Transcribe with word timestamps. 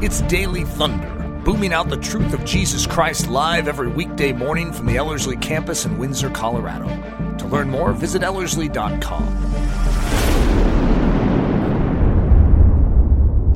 It's 0.00 0.20
Daily 0.22 0.62
Thunder, 0.62 1.42
booming 1.44 1.72
out 1.72 1.88
the 1.88 1.96
truth 1.96 2.32
of 2.32 2.44
Jesus 2.44 2.86
Christ 2.86 3.26
live 3.26 3.66
every 3.66 3.88
weekday 3.88 4.32
morning 4.32 4.72
from 4.72 4.86
the 4.86 4.96
Ellerslie 4.96 5.36
campus 5.38 5.86
in 5.86 5.98
Windsor, 5.98 6.30
Colorado. 6.30 6.86
To 7.38 7.46
learn 7.48 7.68
more, 7.68 7.92
visit 7.92 8.22
Ellerslie.com. 8.22 9.24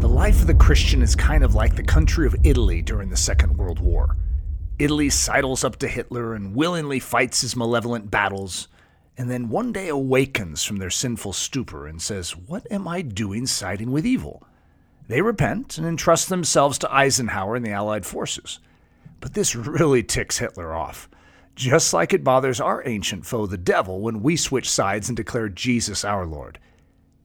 The 0.01 0.09
life 0.09 0.41
of 0.41 0.49
the 0.49 0.55
Christian 0.55 1.01
is 1.01 1.15
kind 1.15 1.45
of 1.45 1.55
like 1.55 1.77
the 1.77 1.85
country 1.85 2.27
of 2.27 2.35
Italy 2.43 2.83
during 2.83 3.09
the 3.09 3.17
Second 3.17 3.57
World 3.57 3.79
War. 3.79 4.17
Italy 4.81 5.11
sidles 5.11 5.63
up 5.63 5.77
to 5.77 5.87
Hitler 5.87 6.35
and 6.35 6.57
willingly 6.57 6.99
fights 6.99 7.43
his 7.43 7.55
malevolent 7.55 8.11
battles, 8.11 8.67
and 9.17 9.31
then 9.31 9.49
one 9.49 9.73
day 9.73 9.87
awakens 9.87 10.65
from 10.65 10.79
their 10.79 10.91
sinful 10.91 11.35
stupor 11.35 11.87
and 11.87 12.03
says, 12.03 12.37
What 12.37 12.67
am 12.69 12.89
I 12.89 13.03
doing 13.03 13.47
siding 13.47 13.93
with 13.93 14.05
evil? 14.05 14.45
They 15.09 15.21
repent 15.21 15.79
and 15.79 15.87
entrust 15.87 16.29
themselves 16.29 16.79
to 16.79 16.95
Eisenhower 16.95 17.57
and 17.57 17.67
the 17.67 17.73
Allied 17.73 18.07
forces. 18.07 18.59
But 19.21 19.35
this 19.35 19.55
really 19.57 20.03
ticks 20.03 20.39
Hitler 20.39 20.75
off, 20.75 21.09
just 21.55 21.93
like 21.93 22.13
it 22.13 22.25
bothers 22.25 22.61
our 22.61 22.87
ancient 22.87 23.27
foe, 23.27 23.47
the 23.47 23.59
devil, 23.59 24.01
when 24.01 24.23
we 24.23 24.37
switch 24.37 24.71
sides 24.71 25.09
and 25.09 25.17
declare 25.17 25.49
Jesus 25.49 26.05
our 26.05 26.27
Lord. 26.27 26.59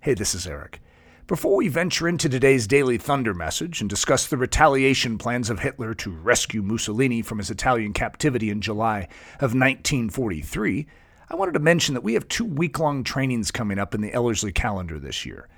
Hey, 0.01 0.13
this 0.13 0.33
is 0.33 0.47
Eric. 0.47 0.81
Before 1.27 1.57
we 1.57 1.67
venture 1.67 2.07
into 2.07 2.29
today's 2.29 2.67
Daily 2.67 2.97
Thunder 2.97 3.33
message 3.33 3.81
and 3.81 3.89
discuss 3.89 4.27
the 4.27 4.37
retaliation 4.37 5.17
plans 5.17 5.49
of 5.49 5.59
Hitler 5.59 5.93
to 5.95 6.09
rescue 6.09 6.61
Mussolini 6.61 7.21
from 7.21 7.39
his 7.39 7.49
Italian 7.49 7.91
captivity 7.91 8.49
in 8.49 8.61
July 8.61 9.09
of 9.35 9.53
1943, 9.53 10.87
I 11.29 11.35
wanted 11.35 11.51
to 11.55 11.59
mention 11.59 11.95
that 11.95 12.03
we 12.03 12.13
have 12.13 12.29
two 12.29 12.45
week 12.45 12.79
long 12.79 13.03
trainings 13.03 13.51
coming 13.51 13.77
up 13.77 13.93
in 13.93 13.99
the 13.99 14.13
Ellerslie 14.13 14.53
calendar 14.53 14.99
this 14.99 15.25
year. 15.25 15.49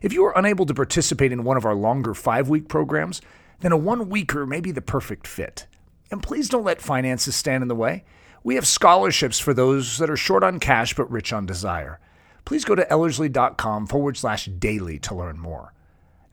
If 0.00 0.12
you 0.12 0.24
are 0.24 0.38
unable 0.38 0.66
to 0.66 0.74
participate 0.74 1.32
in 1.32 1.44
one 1.44 1.56
of 1.56 1.64
our 1.64 1.74
longer 1.74 2.14
five 2.14 2.48
week 2.48 2.68
programs, 2.68 3.20
then 3.60 3.72
a 3.72 3.76
one 3.76 4.08
weeker 4.08 4.46
may 4.46 4.60
be 4.60 4.70
the 4.70 4.80
perfect 4.80 5.26
fit. 5.26 5.66
And 6.10 6.22
please 6.22 6.48
don't 6.48 6.64
let 6.64 6.80
finances 6.80 7.34
stand 7.34 7.62
in 7.62 7.68
the 7.68 7.74
way. 7.74 8.04
We 8.44 8.54
have 8.54 8.66
scholarships 8.66 9.38
for 9.38 9.52
those 9.52 9.98
that 9.98 10.10
are 10.10 10.16
short 10.16 10.44
on 10.44 10.60
cash 10.60 10.94
but 10.94 11.10
rich 11.10 11.32
on 11.32 11.46
desire. 11.46 12.00
Please 12.44 12.64
go 12.64 12.74
to 12.74 12.86
ellerslie.com 12.90 13.86
forward 13.88 14.16
slash 14.16 14.46
daily 14.46 14.98
to 15.00 15.14
learn 15.14 15.38
more. 15.38 15.74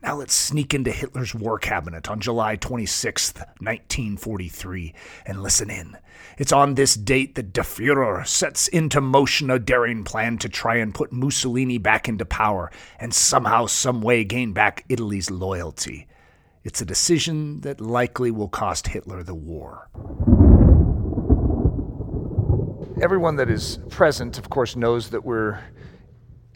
Now 0.06 0.14
let's 0.14 0.34
sneak 0.34 0.72
into 0.72 0.92
Hitler's 0.92 1.34
war 1.34 1.58
cabinet 1.58 2.08
on 2.08 2.20
July 2.20 2.56
26th, 2.56 3.38
1943, 3.58 4.94
and 5.26 5.42
listen 5.42 5.68
in. 5.68 5.98
It's 6.38 6.52
on 6.52 6.74
this 6.74 6.94
date 6.94 7.34
that 7.34 7.52
Der 7.52 7.62
Fuhrer 7.62 8.24
sets 8.24 8.68
into 8.68 9.00
motion 9.00 9.50
a 9.50 9.58
daring 9.58 10.04
plan 10.04 10.38
to 10.38 10.48
try 10.48 10.76
and 10.76 10.94
put 10.94 11.12
Mussolini 11.12 11.78
back 11.78 12.08
into 12.08 12.24
power 12.24 12.70
and 13.00 13.12
somehow, 13.12 13.66
someway 13.66 14.22
gain 14.22 14.52
back 14.52 14.84
Italy's 14.88 15.28
loyalty. 15.28 16.06
It's 16.62 16.80
a 16.80 16.86
decision 16.86 17.62
that 17.62 17.80
likely 17.80 18.30
will 18.30 18.48
cost 18.48 18.86
Hitler 18.86 19.24
the 19.24 19.34
war. 19.34 19.88
Everyone 23.02 23.34
that 23.34 23.50
is 23.50 23.80
present, 23.90 24.38
of 24.38 24.50
course, 24.50 24.76
knows 24.76 25.10
that 25.10 25.24
we're 25.24 25.58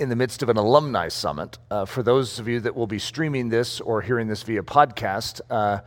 in 0.01 0.09
the 0.09 0.17
midst 0.17 0.43
of 0.43 0.49
an 0.49 0.57
alumni 0.57 1.09
summit. 1.09 1.59
Uh, 1.71 1.85
for 1.85 2.03
those 2.03 2.39
of 2.39 2.49
you 2.49 2.59
that 2.61 2.75
will 2.75 2.87
be 2.87 2.99
streaming 2.99 3.51
this 3.51 3.83
or 3.83 4.01
hearing 4.01 4.29
this 4.29 4.43
via 4.43 4.63
podcast, 4.63 5.43
uh, 5.51 5.81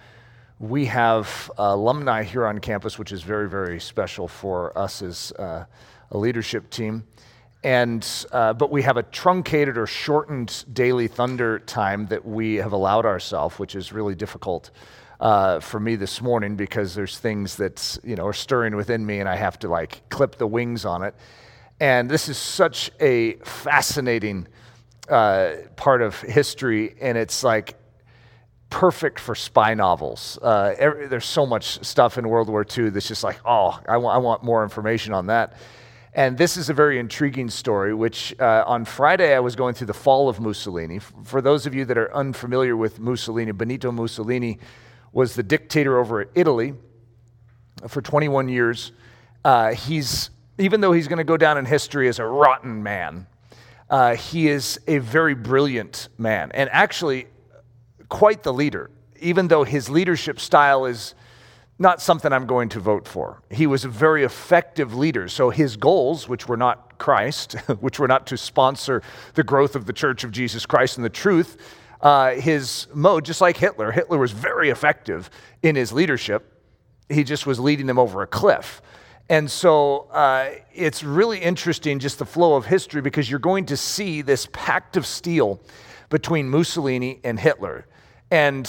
we 0.59 0.85
have 0.85 1.49
alumni 1.57 2.21
here 2.21 2.45
on 2.45 2.59
campus, 2.59 2.99
which 2.99 3.11
is 3.11 3.23
very, 3.23 3.49
very 3.49 3.79
special 3.79 4.27
for 4.27 4.77
us 4.77 5.01
as 5.01 5.31
uh, 5.39 5.65
a 6.11 6.17
leadership 6.17 6.69
team. 6.69 7.03
And, 7.63 8.07
uh, 8.31 8.53
but 8.53 8.69
we 8.69 8.83
have 8.83 8.97
a 8.97 9.03
truncated 9.03 9.79
or 9.79 9.87
shortened 9.87 10.63
daily 10.71 11.07
thunder 11.07 11.57
time 11.57 12.05
that 12.07 12.23
we 12.23 12.55
have 12.55 12.71
allowed 12.71 13.07
ourselves, 13.07 13.57
which 13.57 13.73
is 13.73 13.91
really 13.91 14.13
difficult 14.13 14.69
uh, 15.19 15.59
for 15.59 15.79
me 15.79 15.95
this 15.95 16.21
morning 16.21 16.55
because 16.55 16.93
there's 16.93 17.17
things 17.17 17.55
that 17.55 17.97
you 18.03 18.15
know 18.15 18.27
are 18.27 18.33
stirring 18.33 18.75
within 18.75 19.03
me, 19.05 19.19
and 19.19 19.29
I 19.29 19.37
have 19.37 19.57
to 19.59 19.69
like 19.69 20.07
clip 20.09 20.37
the 20.37 20.45
wings 20.45 20.85
on 20.85 21.01
it. 21.01 21.15
And 21.83 22.07
this 22.07 22.29
is 22.29 22.37
such 22.37 22.91
a 23.01 23.33
fascinating 23.43 24.47
uh, 25.09 25.55
part 25.75 26.01
of 26.01 26.21
history, 26.21 26.95
and 27.01 27.17
it's 27.17 27.43
like 27.43 27.77
perfect 28.69 29.19
for 29.19 29.35
spy 29.35 29.73
novels. 29.73 30.39
Uh, 30.41 30.75
every, 30.77 31.07
there's 31.07 31.25
so 31.25 31.45
much 31.45 31.83
stuff 31.83 32.17
in 32.17 32.29
World 32.29 32.47
War 32.47 32.65
II 32.65 32.91
that's 32.91 33.09
just 33.09 33.21
like, 33.21 33.37
oh, 33.43 33.77
I, 33.85 33.95
w- 33.95 34.09
I 34.09 34.17
want 34.19 34.45
more 34.45 34.63
information 34.63 35.13
on 35.13 35.25
that. 35.25 35.57
And 36.13 36.37
this 36.37 36.55
is 36.55 36.69
a 36.69 36.73
very 36.73 36.99
intriguing 36.99 37.49
story, 37.49 37.93
which 37.93 38.33
uh, 38.39 38.63
on 38.65 38.85
Friday 38.85 39.35
I 39.35 39.41
was 39.41 39.57
going 39.57 39.73
through 39.73 39.87
the 39.87 39.93
fall 39.93 40.29
of 40.29 40.39
Mussolini. 40.39 40.99
For 40.99 41.41
those 41.41 41.65
of 41.65 41.75
you 41.75 41.83
that 41.83 41.97
are 41.97 42.15
unfamiliar 42.15 42.77
with 42.77 43.01
Mussolini, 43.01 43.51
Benito 43.51 43.91
Mussolini 43.91 44.57
was 45.11 45.35
the 45.35 45.43
dictator 45.43 45.99
over 45.99 46.29
Italy 46.33 46.75
for 47.89 48.01
21 48.01 48.47
years. 48.47 48.93
Uh, 49.43 49.73
he's 49.73 50.29
even 50.57 50.81
though 50.81 50.91
he's 50.91 51.07
going 51.07 51.17
to 51.17 51.23
go 51.23 51.37
down 51.37 51.57
in 51.57 51.65
history 51.65 52.07
as 52.07 52.19
a 52.19 52.25
rotten 52.25 52.83
man, 52.83 53.27
uh, 53.89 54.15
he 54.15 54.47
is 54.47 54.79
a 54.87 54.99
very 54.99 55.35
brilliant 55.35 56.09
man 56.17 56.51
and 56.53 56.69
actually 56.71 57.27
quite 58.09 58.43
the 58.43 58.53
leader, 58.53 58.89
even 59.19 59.47
though 59.47 59.63
his 59.63 59.89
leadership 59.89 60.39
style 60.39 60.85
is 60.85 61.15
not 61.79 62.01
something 62.01 62.31
I'm 62.31 62.45
going 62.45 62.69
to 62.69 62.79
vote 62.79 63.07
for. 63.07 63.41
He 63.49 63.67
was 63.67 63.83
a 63.83 63.89
very 63.89 64.23
effective 64.23 64.95
leader. 64.95 65.27
So 65.27 65.49
his 65.49 65.75
goals, 65.75 66.29
which 66.29 66.47
were 66.47 66.57
not 66.57 66.97
Christ, 66.97 67.53
which 67.79 67.99
were 67.99 68.07
not 68.07 68.27
to 68.27 68.37
sponsor 68.37 69.01
the 69.33 69.43
growth 69.43 69.75
of 69.75 69.85
the 69.85 69.93
Church 69.93 70.23
of 70.23 70.31
Jesus 70.31 70.65
Christ 70.65 70.97
and 70.97 71.03
the 71.03 71.09
truth, 71.09 71.57
uh, 72.01 72.31
his 72.31 72.87
mode, 72.93 73.25
just 73.25 73.41
like 73.41 73.57
Hitler, 73.57 73.91
Hitler 73.91 74.17
was 74.17 74.31
very 74.31 74.69
effective 74.69 75.29
in 75.61 75.75
his 75.75 75.91
leadership. 75.91 76.61
He 77.09 77.23
just 77.23 77.45
was 77.45 77.59
leading 77.59 77.85
them 77.85 77.97
over 77.97 78.21
a 78.21 78.27
cliff. 78.27 78.81
And 79.29 79.49
so 79.49 80.09
uh, 80.11 80.51
it's 80.73 81.03
really 81.03 81.39
interesting, 81.39 81.99
just 81.99 82.19
the 82.19 82.25
flow 82.25 82.55
of 82.55 82.65
history, 82.65 83.01
because 83.01 83.29
you're 83.29 83.39
going 83.39 83.65
to 83.67 83.77
see 83.77 84.21
this 84.21 84.47
pact 84.51 84.97
of 84.97 85.05
steel 85.05 85.61
between 86.09 86.49
Mussolini 86.49 87.19
and 87.23 87.39
Hitler. 87.39 87.87
And 88.29 88.65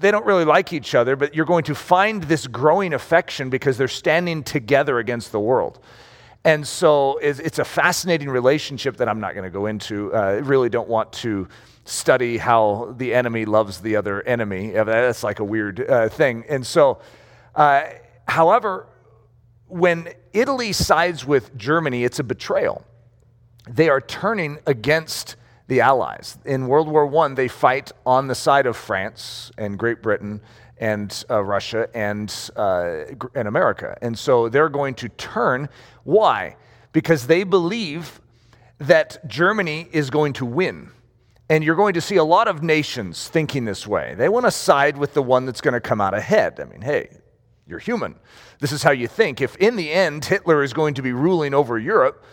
they 0.00 0.10
don't 0.10 0.24
really 0.24 0.44
like 0.44 0.72
each 0.72 0.94
other, 0.94 1.16
but 1.16 1.34
you're 1.34 1.46
going 1.46 1.64
to 1.64 1.74
find 1.74 2.22
this 2.24 2.46
growing 2.46 2.92
affection 2.94 3.50
because 3.50 3.76
they're 3.76 3.88
standing 3.88 4.42
together 4.42 4.98
against 4.98 5.32
the 5.32 5.40
world. 5.40 5.80
And 6.44 6.66
so 6.66 7.18
it's 7.18 7.58
a 7.58 7.64
fascinating 7.64 8.30
relationship 8.30 8.98
that 8.98 9.08
I'm 9.08 9.20
not 9.20 9.34
going 9.34 9.44
to 9.44 9.50
go 9.50 9.66
into. 9.66 10.14
Uh, 10.14 10.18
I 10.18 10.32
really 10.34 10.68
don't 10.68 10.88
want 10.88 11.12
to 11.14 11.48
study 11.84 12.38
how 12.38 12.94
the 12.96 13.12
enemy 13.12 13.44
loves 13.44 13.80
the 13.80 13.96
other 13.96 14.22
enemy. 14.22 14.70
That's 14.70 15.24
like 15.24 15.40
a 15.40 15.44
weird 15.44 15.80
uh, 15.80 16.08
thing. 16.08 16.44
And 16.48 16.66
so, 16.66 17.00
uh, 17.54 17.84
however, 18.26 18.86
when 19.68 20.08
Italy 20.32 20.72
sides 20.72 21.24
with 21.24 21.56
Germany, 21.56 22.04
it's 22.04 22.18
a 22.18 22.24
betrayal. 22.24 22.84
They 23.68 23.88
are 23.88 24.00
turning 24.00 24.58
against 24.66 25.36
the 25.68 25.82
Allies. 25.82 26.38
In 26.44 26.66
World 26.66 26.88
War 26.88 27.14
I, 27.24 27.34
they 27.34 27.48
fight 27.48 27.92
on 28.06 28.26
the 28.26 28.34
side 28.34 28.66
of 28.66 28.76
France 28.76 29.52
and 29.58 29.78
Great 29.78 30.02
Britain 30.02 30.40
and 30.78 31.24
uh, 31.28 31.42
Russia 31.42 31.88
and, 31.94 32.34
uh, 32.56 33.00
and 33.34 33.46
America. 33.46 33.96
And 34.00 34.18
so 34.18 34.48
they're 34.48 34.70
going 34.70 34.94
to 34.96 35.08
turn. 35.10 35.68
Why? 36.04 36.56
Because 36.92 37.26
they 37.26 37.44
believe 37.44 38.20
that 38.78 39.26
Germany 39.28 39.88
is 39.92 40.08
going 40.08 40.32
to 40.34 40.46
win. 40.46 40.90
And 41.50 41.64
you're 41.64 41.76
going 41.76 41.94
to 41.94 42.00
see 42.00 42.16
a 42.16 42.24
lot 42.24 42.46
of 42.46 42.62
nations 42.62 43.28
thinking 43.28 43.64
this 43.64 43.86
way. 43.86 44.14
They 44.16 44.28
want 44.28 44.46
to 44.46 44.50
side 44.50 44.96
with 44.96 45.14
the 45.14 45.22
one 45.22 45.46
that's 45.46 45.60
going 45.60 45.74
to 45.74 45.80
come 45.80 46.00
out 46.00 46.14
ahead. 46.14 46.60
I 46.60 46.64
mean, 46.64 46.82
hey, 46.82 47.08
you're 47.68 47.78
human. 47.78 48.16
This 48.60 48.72
is 48.72 48.82
how 48.82 48.90
you 48.90 49.06
think. 49.06 49.40
If 49.40 49.54
in 49.56 49.76
the 49.76 49.92
end 49.92 50.24
Hitler 50.24 50.62
is 50.62 50.72
going 50.72 50.94
to 50.94 51.02
be 51.02 51.12
ruling 51.12 51.54
over 51.54 51.78
Europe, 51.78 52.24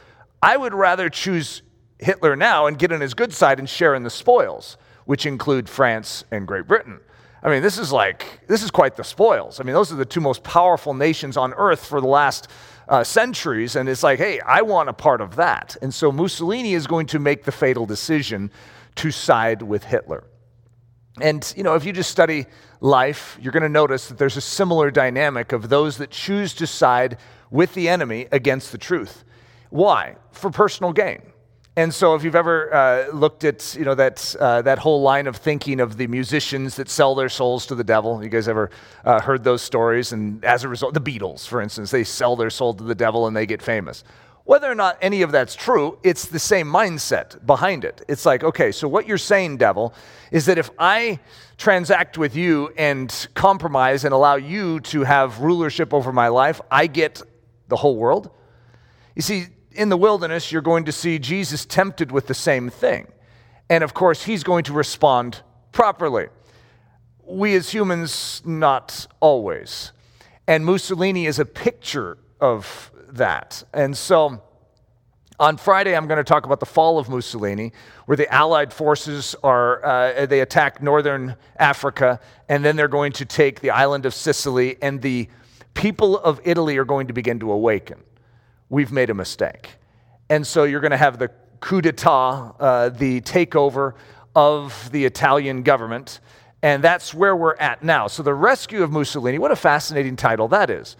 I 0.42 0.56
would 0.58 0.74
rather 0.74 1.10
choose 1.10 1.62
Hitler 2.00 2.36
now 2.36 2.68
and 2.68 2.80
get 2.80 2.92
on 2.92 3.02
his 3.02 3.14
good 3.14 3.34
side 3.34 3.60
and 3.60 3.70
share 3.70 3.96
in 3.96 4.04
the 4.04 4.10
spoils, 4.10 4.78
which 5.06 5.26
include 5.26 5.68
France 5.70 6.24
and 6.32 6.48
Great 6.48 6.68
Britain. 6.68 7.00
I 7.44 7.50
mean, 7.50 7.62
this 7.62 7.78
is 7.78 7.92
like, 7.92 8.42
this 8.48 8.64
is 8.64 8.72
quite 8.72 8.96
the 8.96 9.04
spoils. 9.04 9.60
I 9.60 9.64
mean, 9.64 9.76
those 9.76 9.92
are 9.92 9.96
the 9.96 10.06
two 10.06 10.22
most 10.22 10.44
powerful 10.44 10.94
nations 10.94 11.38
on 11.38 11.54
earth 11.54 11.86
for 11.86 12.02
the 12.02 12.08
last 12.08 12.48
uh, 12.88 13.04
centuries. 13.04 13.76
And 13.76 13.88
it's 13.88 14.04
like, 14.04 14.18
hey, 14.18 14.40
I 14.40 14.62
want 14.62 14.90
a 14.90 14.94
part 14.94 15.22
of 15.22 15.36
that. 15.36 15.78
And 15.82 15.94
so 15.94 16.12
Mussolini 16.12 16.74
is 16.74 16.88
going 16.88 17.08
to 17.08 17.20
make 17.20 17.44
the 17.44 17.52
fatal 17.52 17.86
decision 17.86 18.52
to 18.96 19.12
side 19.12 19.62
with 19.62 19.84
Hitler. 19.84 20.24
And, 21.22 21.54
you 21.56 21.64
know, 21.64 21.76
if 21.76 21.86
you 21.86 21.94
just 21.94 22.12
study 22.12 22.46
life, 22.82 23.38
you're 23.42 23.54
going 23.54 23.64
to 23.64 23.70
notice 23.70 24.08
that 24.08 24.18
there's 24.18 24.38
a 24.38 24.42
similar 24.42 24.92
dynamic 24.92 25.54
of 25.54 25.70
those 25.70 25.98
that 25.98 26.10
choose 26.10 26.54
to 26.56 26.68
side 26.68 27.18
with 27.50 27.74
the 27.74 27.88
enemy 27.88 28.28
against 28.32 28.72
the 28.72 28.78
truth. 28.78 29.24
Why? 29.70 30.18
For 30.32 30.50
personal 30.50 30.92
gain. 30.92 31.22
And 31.78 31.94
so, 31.94 32.16
if 32.16 32.24
you've 32.24 32.36
ever 32.36 32.74
uh, 32.74 33.08
looked 33.12 33.44
at 33.44 33.76
you 33.78 33.84
know 33.84 33.96
that 33.96 34.34
uh, 34.40 34.62
that 34.62 34.80
whole 34.80 35.02
line 35.02 35.28
of 35.28 35.36
thinking 35.36 35.82
of 35.82 35.98
the 35.98 36.08
musicians 36.08 36.78
that 36.78 36.88
sell 36.88 37.16
their 37.16 37.28
souls 37.28 37.66
to 37.66 37.76
the 37.76 37.84
devil, 37.84 38.24
you 38.24 38.30
guys 38.30 38.48
ever 38.48 38.70
uh, 39.04 39.20
heard 39.20 39.44
those 39.44 39.62
stories? 39.62 40.14
And 40.14 40.44
as 40.46 40.64
a 40.64 40.70
result, 40.70 40.94
the 40.94 41.02
Beatles, 41.02 41.46
for 41.46 41.62
instance, 41.62 41.92
they 41.92 42.06
sell 42.06 42.38
their 42.38 42.50
soul 42.50 42.74
to 42.76 42.84
the 42.84 42.96
devil 42.96 43.28
and 43.28 43.36
they 43.36 43.46
get 43.46 43.62
famous. 43.62 44.06
Whether 44.46 44.72
or 44.72 44.76
not 44.76 45.00
any 45.02 45.24
of 45.24 45.32
that's 45.32 45.56
true, 45.56 45.98
it's 46.04 46.28
the 46.28 46.40
same 46.40 46.68
mindset 46.68 47.44
behind 47.48 47.84
it. 47.84 48.04
It's 48.08 48.28
like, 48.28 48.44
okay, 48.44 48.72
so 48.72 48.88
what 48.88 49.08
you're 49.08 49.18
saying, 49.18 49.58
devil, 49.58 49.94
is 50.32 50.46
that 50.46 50.60
if 50.60 50.70
I 50.78 51.20
transact 51.58 52.20
with 52.20 52.36
you 52.36 52.72
and 52.78 53.28
compromise 53.34 54.06
and 54.06 54.14
allow 54.14 54.36
you 54.36 54.82
to 54.82 55.04
have 55.04 55.40
rulership 55.40 55.96
over 55.96 56.14
my 56.14 56.28
life, 56.28 56.62
I 56.70 56.86
get 56.86 57.24
the 57.70 57.76
whole 57.76 57.96
world? 57.96 58.30
You 59.16 59.24
see, 59.24 59.48
in 59.72 59.90
the 59.90 59.98
wilderness, 59.98 60.52
you're 60.52 60.62
going 60.62 60.86
to 60.86 60.92
see 60.92 61.18
Jesus 61.18 61.66
tempted 61.66 62.12
with 62.12 62.28
the 62.28 62.36
same 62.36 62.70
thing. 62.70 63.08
And 63.68 63.84
of 63.84 63.96
course, 63.96 64.26
he's 64.26 64.44
going 64.44 64.64
to 64.66 64.74
respond 64.74 65.42
properly. 65.72 66.28
We 67.24 67.56
as 67.56 67.72
humans, 67.72 68.44
not 68.46 69.08
always. 69.20 69.92
And 70.48 70.66
Mussolini 70.66 71.26
is 71.26 71.40
a 71.40 71.46
picture 71.46 72.20
of 72.40 72.92
that. 73.18 73.64
And 73.74 73.96
so 73.96 74.42
on 75.40 75.58
Friday, 75.58 75.96
I'm 75.96 76.08
going 76.08 76.18
to 76.18 76.24
talk 76.24 76.46
about 76.46 76.62
the 76.62 76.66
fall 76.66 76.98
of 76.98 77.10
Mussolini, 77.10 77.74
where 78.06 78.16
the 78.16 78.32
Allied 78.34 78.72
forces 78.72 79.36
are, 79.44 79.84
uh, 79.84 80.26
they 80.26 80.40
attack 80.40 80.82
northern 80.82 81.36
Africa, 81.58 82.22
and 82.48 82.64
then 82.64 82.78
they're 82.78 82.88
going 82.88 83.12
to 83.14 83.26
take 83.26 83.60
the 83.60 83.72
island 83.72 84.06
of 84.06 84.14
Sicily, 84.14 84.78
and 84.82 85.02
the 85.02 85.28
people 85.74 86.18
of 86.20 86.40
Italy 86.46 86.78
are 86.78 86.86
going 86.86 87.08
to 87.08 87.14
begin 87.14 87.40
to 87.40 87.52
awaken. 87.52 88.02
We've 88.70 88.94
made 88.94 89.10
a 89.10 89.14
mistake. 89.14 89.72
And 90.30 90.48
so 90.48 90.64
you're 90.64 90.80
going 90.80 90.92
to 90.92 90.98
have 90.98 91.20
the 91.20 91.30
coup 91.60 91.82
d'etat, 91.82 92.56
uh, 92.60 92.90
the 92.90 93.22
takeover 93.22 93.94
of 94.36 94.90
the 94.92 95.06
Italian 95.06 95.64
government. 95.64 96.22
And 96.62 96.84
that's 96.84 97.14
where 97.14 97.36
we're 97.36 97.56
at 97.58 97.84
now. 97.84 98.08
So, 98.08 98.24
the 98.24 98.34
rescue 98.34 98.82
of 98.84 98.92
Mussolini, 98.92 99.38
what 99.38 99.52
a 99.52 99.56
fascinating 99.56 100.16
title 100.16 100.48
that 100.48 100.70
is. 100.70 100.96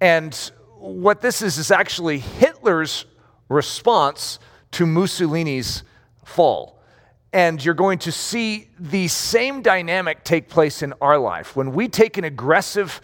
And 0.00 0.50
what 0.80 1.20
this 1.20 1.42
is, 1.42 1.58
is 1.58 1.70
actually 1.70 2.18
Hitler's 2.18 3.04
response 3.48 4.38
to 4.72 4.86
Mussolini's 4.86 5.82
fall. 6.24 6.80
And 7.32 7.64
you're 7.64 7.74
going 7.74 7.98
to 8.00 8.12
see 8.12 8.68
the 8.78 9.06
same 9.08 9.62
dynamic 9.62 10.24
take 10.24 10.48
place 10.48 10.82
in 10.82 10.94
our 11.00 11.18
life. 11.18 11.54
When 11.54 11.72
we 11.72 11.86
take 11.86 12.18
an 12.18 12.24
aggressive 12.24 13.00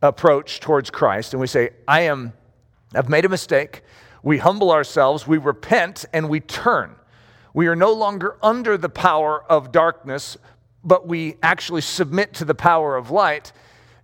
approach 0.00 0.60
towards 0.60 0.90
Christ 0.90 1.34
and 1.34 1.40
we 1.40 1.46
say, 1.46 1.70
I 1.86 2.02
am, 2.02 2.32
I've 2.94 3.08
made 3.08 3.24
a 3.24 3.28
mistake, 3.28 3.82
we 4.22 4.38
humble 4.38 4.70
ourselves, 4.70 5.26
we 5.26 5.38
repent, 5.38 6.04
and 6.12 6.28
we 6.28 6.40
turn. 6.40 6.96
We 7.54 7.66
are 7.68 7.76
no 7.76 7.92
longer 7.92 8.36
under 8.42 8.76
the 8.78 8.88
power 8.88 9.44
of 9.50 9.72
darkness, 9.72 10.36
but 10.84 11.06
we 11.06 11.36
actually 11.42 11.80
submit 11.82 12.34
to 12.34 12.44
the 12.44 12.54
power 12.54 12.96
of 12.96 13.10
light. 13.10 13.52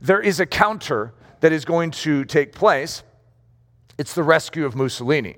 There 0.00 0.20
is 0.20 0.40
a 0.40 0.46
counter 0.46 1.12
that 1.40 1.52
is 1.52 1.64
going 1.64 1.90
to 1.90 2.24
take 2.24 2.52
place. 2.52 3.02
It's 4.02 4.14
the 4.14 4.24
rescue 4.24 4.66
of 4.66 4.74
Mussolini. 4.74 5.36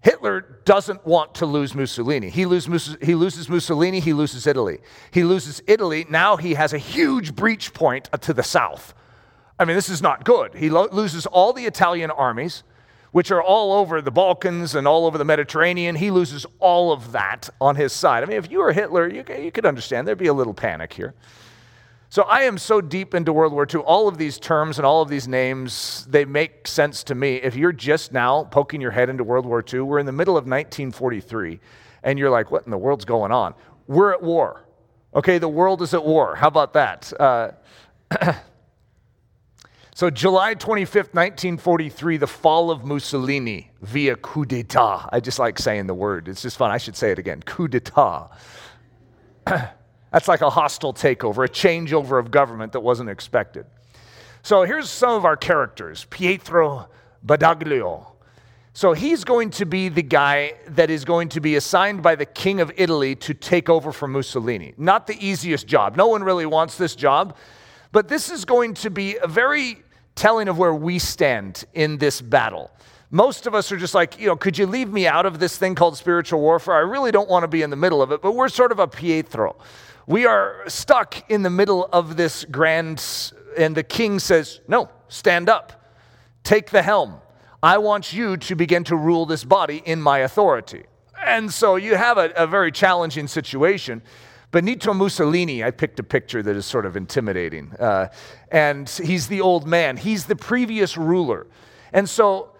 Hitler 0.00 0.60
doesn't 0.64 1.04
want 1.04 1.34
to 1.34 1.44
lose 1.44 1.74
Mussolini. 1.74 2.30
He, 2.30 2.46
lose, 2.46 2.96
he 3.02 3.16
loses 3.16 3.48
Mussolini, 3.48 3.98
he 3.98 4.12
loses 4.12 4.46
Italy. 4.46 4.78
He 5.10 5.24
loses 5.24 5.60
Italy, 5.66 6.06
now 6.08 6.36
he 6.36 6.54
has 6.54 6.72
a 6.72 6.78
huge 6.78 7.34
breach 7.34 7.74
point 7.74 8.08
uh, 8.12 8.18
to 8.18 8.32
the 8.32 8.44
south. 8.44 8.94
I 9.58 9.64
mean, 9.64 9.74
this 9.74 9.88
is 9.88 10.00
not 10.00 10.22
good. 10.24 10.54
He 10.54 10.70
lo- 10.70 10.86
loses 10.92 11.26
all 11.26 11.52
the 11.52 11.64
Italian 11.64 12.12
armies, 12.12 12.62
which 13.10 13.32
are 13.32 13.42
all 13.42 13.72
over 13.72 14.00
the 14.00 14.12
Balkans 14.12 14.76
and 14.76 14.86
all 14.86 15.04
over 15.04 15.18
the 15.18 15.24
Mediterranean. 15.24 15.96
He 15.96 16.12
loses 16.12 16.46
all 16.60 16.92
of 16.92 17.10
that 17.10 17.50
on 17.60 17.74
his 17.74 17.92
side. 17.92 18.22
I 18.22 18.26
mean, 18.26 18.36
if 18.36 18.48
you 18.52 18.60
were 18.60 18.72
Hitler, 18.72 19.08
you, 19.08 19.24
you 19.36 19.50
could 19.50 19.66
understand 19.66 20.06
there'd 20.06 20.16
be 20.16 20.28
a 20.28 20.32
little 20.32 20.54
panic 20.54 20.92
here. 20.92 21.12
So 22.12 22.24
I 22.24 22.42
am 22.42 22.58
so 22.58 22.80
deep 22.80 23.14
into 23.14 23.32
World 23.32 23.52
War 23.52 23.64
II. 23.72 23.82
All 23.82 24.08
of 24.08 24.18
these 24.18 24.36
terms 24.36 24.80
and 24.80 24.84
all 24.86 25.00
of 25.00 25.08
these 25.08 25.28
names, 25.28 26.04
they 26.10 26.24
make 26.24 26.66
sense 26.66 27.04
to 27.04 27.14
me. 27.14 27.36
If 27.36 27.54
you're 27.54 27.72
just 27.72 28.10
now 28.10 28.42
poking 28.50 28.80
your 28.80 28.90
head 28.90 29.08
into 29.08 29.22
World 29.22 29.46
War 29.46 29.64
II, 29.72 29.82
we're 29.82 30.00
in 30.00 30.06
the 30.06 30.12
middle 30.12 30.36
of 30.36 30.42
1943, 30.42 31.60
and 32.02 32.18
you're 32.18 32.28
like, 32.28 32.50
what 32.50 32.64
in 32.64 32.72
the 32.72 32.78
world's 32.78 33.04
going 33.04 33.30
on? 33.30 33.54
We're 33.86 34.12
at 34.12 34.24
war. 34.24 34.64
Okay, 35.14 35.38
the 35.38 35.48
world 35.48 35.82
is 35.82 35.94
at 35.94 36.04
war. 36.04 36.34
How 36.34 36.48
about 36.48 36.72
that? 36.72 37.12
Uh, 37.20 37.52
so, 39.94 40.10
July 40.10 40.56
25th, 40.56 41.14
1943, 41.14 42.16
the 42.16 42.26
fall 42.26 42.72
of 42.72 42.84
Mussolini 42.84 43.70
via 43.82 44.16
coup 44.16 44.44
d'etat. 44.44 45.10
I 45.12 45.20
just 45.20 45.38
like 45.38 45.60
saying 45.60 45.86
the 45.86 45.94
word, 45.94 46.26
it's 46.26 46.42
just 46.42 46.56
fun. 46.56 46.72
I 46.72 46.78
should 46.78 46.96
say 46.96 47.12
it 47.12 47.20
again 47.20 47.40
coup 47.44 47.68
d'etat. 47.68 48.30
That's 50.12 50.28
like 50.28 50.40
a 50.40 50.50
hostile 50.50 50.92
takeover, 50.92 51.44
a 51.44 51.48
changeover 51.48 52.18
of 52.18 52.30
government 52.30 52.72
that 52.72 52.80
wasn't 52.80 53.10
expected. 53.10 53.66
So 54.42 54.62
here's 54.62 54.88
some 54.88 55.10
of 55.10 55.24
our 55.24 55.36
characters 55.36 56.06
Pietro 56.10 56.88
Badoglio. 57.24 58.06
So 58.72 58.92
he's 58.92 59.24
going 59.24 59.50
to 59.50 59.66
be 59.66 59.88
the 59.88 60.02
guy 60.02 60.54
that 60.68 60.90
is 60.90 61.04
going 61.04 61.28
to 61.30 61.40
be 61.40 61.56
assigned 61.56 62.02
by 62.02 62.14
the 62.14 62.24
king 62.24 62.60
of 62.60 62.72
Italy 62.76 63.16
to 63.16 63.34
take 63.34 63.68
over 63.68 63.92
from 63.92 64.12
Mussolini. 64.12 64.74
Not 64.76 65.06
the 65.06 65.18
easiest 65.24 65.66
job. 65.66 65.96
No 65.96 66.06
one 66.06 66.22
really 66.22 66.46
wants 66.46 66.78
this 66.78 66.94
job, 66.94 67.36
but 67.90 68.08
this 68.08 68.30
is 68.30 68.44
going 68.44 68.74
to 68.74 68.90
be 68.90 69.16
a 69.16 69.26
very 69.26 69.82
telling 70.14 70.48
of 70.48 70.56
where 70.56 70.74
we 70.74 70.98
stand 70.98 71.64
in 71.74 71.98
this 71.98 72.20
battle. 72.20 72.70
Most 73.10 73.48
of 73.48 73.56
us 73.56 73.72
are 73.72 73.76
just 73.76 73.94
like, 73.94 74.20
you 74.20 74.28
know, 74.28 74.36
could 74.36 74.56
you 74.56 74.66
leave 74.66 74.92
me 74.92 75.08
out 75.08 75.26
of 75.26 75.40
this 75.40 75.58
thing 75.58 75.74
called 75.74 75.96
spiritual 75.96 76.40
warfare? 76.40 76.74
I 76.74 76.80
really 76.80 77.10
don't 77.10 77.28
want 77.28 77.42
to 77.42 77.48
be 77.48 77.62
in 77.62 77.70
the 77.70 77.76
middle 77.76 78.00
of 78.00 78.12
it, 78.12 78.22
but 78.22 78.32
we're 78.32 78.48
sort 78.48 78.70
of 78.70 78.78
a 78.78 78.86
Pietro. 78.86 79.56
We 80.10 80.26
are 80.26 80.64
stuck 80.66 81.30
in 81.30 81.42
the 81.42 81.50
middle 81.50 81.88
of 81.92 82.16
this 82.16 82.44
grand, 82.44 83.00
and 83.56 83.76
the 83.76 83.84
king 83.84 84.18
says, 84.18 84.60
No, 84.66 84.90
stand 85.06 85.48
up, 85.48 85.84
take 86.42 86.70
the 86.70 86.82
helm. 86.82 87.20
I 87.62 87.78
want 87.78 88.12
you 88.12 88.36
to 88.36 88.56
begin 88.56 88.82
to 88.84 88.96
rule 88.96 89.24
this 89.24 89.44
body 89.44 89.80
in 89.86 90.00
my 90.00 90.18
authority. 90.18 90.86
And 91.24 91.54
so 91.54 91.76
you 91.76 91.94
have 91.94 92.18
a, 92.18 92.32
a 92.34 92.48
very 92.48 92.72
challenging 92.72 93.28
situation. 93.28 94.02
Benito 94.50 94.92
Mussolini, 94.92 95.62
I 95.62 95.70
picked 95.70 96.00
a 96.00 96.02
picture 96.02 96.42
that 96.42 96.56
is 96.56 96.66
sort 96.66 96.86
of 96.86 96.96
intimidating. 96.96 97.70
Uh, 97.78 98.08
and 98.50 98.88
he's 98.88 99.28
the 99.28 99.40
old 99.40 99.64
man, 99.64 99.96
he's 99.96 100.24
the 100.24 100.34
previous 100.34 100.96
ruler. 100.96 101.46
And 101.92 102.10
so 102.10 102.50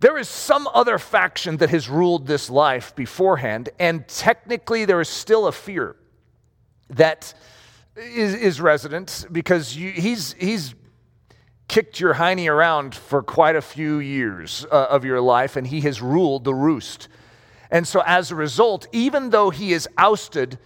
there 0.00 0.18
is 0.18 0.28
some 0.28 0.66
other 0.74 0.98
faction 0.98 1.58
that 1.58 1.70
has 1.70 1.88
ruled 1.88 2.26
this 2.26 2.50
life 2.50 2.92
beforehand, 2.96 3.68
and 3.78 4.08
technically 4.08 4.84
there 4.84 5.00
is 5.00 5.08
still 5.08 5.46
a 5.46 5.52
fear 5.52 5.94
that 6.92 7.34
is, 7.96 8.34
is 8.34 8.60
resident 8.60 9.26
because 9.30 9.76
you, 9.76 9.90
he's, 9.90 10.32
he's 10.34 10.74
kicked 11.68 12.00
your 12.00 12.14
hiney 12.14 12.50
around 12.50 12.94
for 12.94 13.22
quite 13.22 13.56
a 13.56 13.62
few 13.62 13.98
years 13.98 14.66
uh, 14.70 14.86
of 14.90 15.04
your 15.04 15.20
life, 15.20 15.56
and 15.56 15.66
he 15.66 15.80
has 15.82 16.02
ruled 16.02 16.44
the 16.44 16.54
roost. 16.54 17.08
And 17.70 17.88
so, 17.88 18.02
as 18.04 18.30
a 18.30 18.34
result, 18.34 18.86
even 18.92 19.30
though 19.30 19.50
he 19.50 19.72
is 19.72 19.88
ousted, 19.96 20.58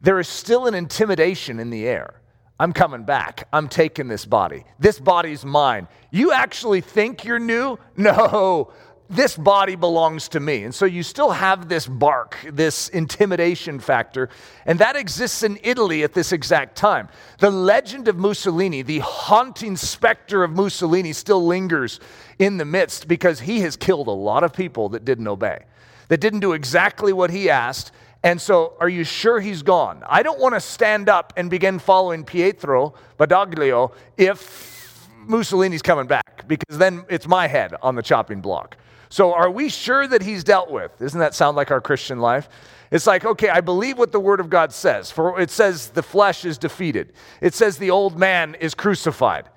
there 0.00 0.18
is 0.18 0.28
still 0.28 0.66
an 0.66 0.74
intimidation 0.74 1.60
in 1.60 1.70
the 1.70 1.86
air. 1.86 2.20
I'm 2.58 2.72
coming 2.72 3.04
back. 3.04 3.48
I'm 3.52 3.68
taking 3.68 4.08
this 4.08 4.24
body. 4.24 4.64
This 4.78 4.98
body's 4.98 5.44
mine. 5.44 5.88
You 6.10 6.32
actually 6.32 6.80
think 6.80 7.24
you're 7.24 7.38
new? 7.38 7.78
No, 7.96 8.72
this 9.10 9.36
body 9.36 9.76
belongs 9.76 10.28
to 10.28 10.40
me. 10.40 10.64
And 10.64 10.74
so 10.74 10.86
you 10.86 11.02
still 11.02 11.30
have 11.30 11.68
this 11.68 11.86
bark, 11.86 12.38
this 12.50 12.88
intimidation 12.88 13.78
factor, 13.78 14.30
and 14.64 14.78
that 14.78 14.96
exists 14.96 15.42
in 15.42 15.58
Italy 15.62 16.02
at 16.02 16.14
this 16.14 16.32
exact 16.32 16.76
time. 16.76 17.08
The 17.38 17.50
legend 17.50 18.08
of 18.08 18.16
Mussolini, 18.16 18.82
the 18.82 19.00
haunting 19.00 19.76
specter 19.76 20.42
of 20.42 20.52
Mussolini, 20.52 21.12
still 21.12 21.44
lingers 21.44 22.00
in 22.38 22.56
the 22.56 22.64
midst 22.64 23.06
because 23.06 23.40
he 23.40 23.60
has 23.60 23.76
killed 23.76 24.08
a 24.08 24.12
lot 24.12 24.42
of 24.42 24.52
people 24.52 24.88
that 24.90 25.04
didn't 25.04 25.28
obey, 25.28 25.64
that 26.08 26.20
didn't 26.20 26.40
do 26.40 26.52
exactly 26.52 27.12
what 27.12 27.30
he 27.30 27.50
asked. 27.50 27.92
And 28.22 28.40
so, 28.40 28.72
are 28.80 28.88
you 28.88 29.04
sure 29.04 29.38
he's 29.38 29.62
gone? 29.62 30.02
I 30.08 30.22
don't 30.22 30.40
want 30.40 30.54
to 30.54 30.60
stand 30.60 31.10
up 31.10 31.34
and 31.36 31.50
begin 31.50 31.78
following 31.78 32.24
Pietro 32.24 32.94
Badoglio 33.18 33.92
if 34.16 35.10
Mussolini's 35.26 35.82
coming 35.82 36.06
back, 36.06 36.48
because 36.48 36.78
then 36.78 37.04
it's 37.10 37.26
my 37.26 37.46
head 37.46 37.74
on 37.82 37.96
the 37.96 38.02
chopping 38.02 38.40
block. 38.40 38.78
So, 39.14 39.32
are 39.32 39.48
we 39.48 39.68
sure 39.68 40.08
that 40.08 40.22
he's 40.22 40.42
dealt 40.42 40.72
with? 40.72 40.98
Doesn't 40.98 41.20
that 41.20 41.36
sound 41.36 41.56
like 41.56 41.70
our 41.70 41.80
Christian 41.80 42.18
life? 42.18 42.48
It's 42.90 43.06
like, 43.06 43.24
okay, 43.24 43.48
I 43.48 43.60
believe 43.60 43.96
what 43.96 44.10
the 44.10 44.18
Word 44.18 44.40
of 44.40 44.50
God 44.50 44.72
says. 44.72 45.08
For 45.12 45.40
it 45.40 45.52
says 45.52 45.90
the 45.90 46.02
flesh 46.02 46.44
is 46.44 46.58
defeated, 46.58 47.12
it 47.40 47.54
says 47.54 47.78
the 47.78 47.92
old 47.92 48.18
man 48.18 48.56
is 48.56 48.74
crucified. 48.74 49.48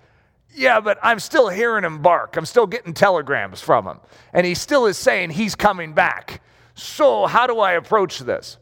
Yeah, 0.53 0.79
but 0.79 0.99
I'm 1.01 1.17
still 1.17 1.49
hearing 1.49 1.85
him 1.85 2.03
bark. 2.03 2.37
I'm 2.37 2.45
still 2.45 2.67
getting 2.67 2.93
telegrams 2.93 3.59
from 3.59 3.87
him. 3.87 3.99
And 4.31 4.45
he 4.45 4.53
still 4.53 4.85
is 4.85 4.95
saying 4.95 5.31
he's 5.31 5.55
coming 5.55 5.93
back. 5.93 6.43
So, 6.75 7.25
how 7.25 7.47
do 7.47 7.57
I 7.57 7.71
approach 7.71 8.19
this? 8.19 8.59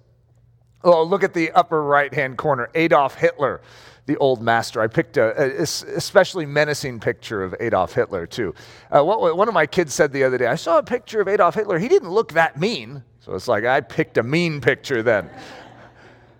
Oh, 0.81 1.03
look 1.03 1.25
at 1.25 1.33
the 1.33 1.51
upper 1.51 1.83
right 1.83 2.13
hand 2.13 2.37
corner 2.37 2.69
Adolf 2.73 3.15
Hitler 3.15 3.59
the 4.05 4.17
old 4.17 4.41
master. 4.41 4.81
I 4.81 4.87
picked 4.87 5.17
a, 5.17 5.41
a 5.41 5.61
especially 5.61 6.45
menacing 6.45 6.99
picture 6.99 7.43
of 7.43 7.55
Adolf 7.59 7.93
Hitler, 7.93 8.27
too. 8.27 8.53
Uh, 8.91 9.03
what, 9.03 9.35
one 9.35 9.47
of 9.47 9.53
my 9.53 9.65
kids 9.65 9.93
said 9.93 10.11
the 10.11 10.23
other 10.23 10.37
day, 10.37 10.47
I 10.47 10.55
saw 10.55 10.77
a 10.77 10.83
picture 10.83 11.21
of 11.21 11.27
Adolf 11.27 11.55
Hitler. 11.55 11.79
He 11.79 11.87
didn't 11.87 12.11
look 12.11 12.33
that 12.33 12.59
mean. 12.59 13.03
So 13.19 13.33
it's 13.33 13.47
like, 13.47 13.65
I 13.65 13.81
picked 13.81 14.17
a 14.17 14.23
mean 14.23 14.61
picture 14.61 15.01
then. 15.01 15.29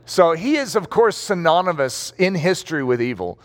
so 0.05 0.33
he 0.33 0.57
is, 0.57 0.75
of 0.75 0.89
course, 0.89 1.17
synonymous 1.17 2.13
in 2.17 2.35
history 2.35 2.83
with 2.83 3.01
evil. 3.01 3.39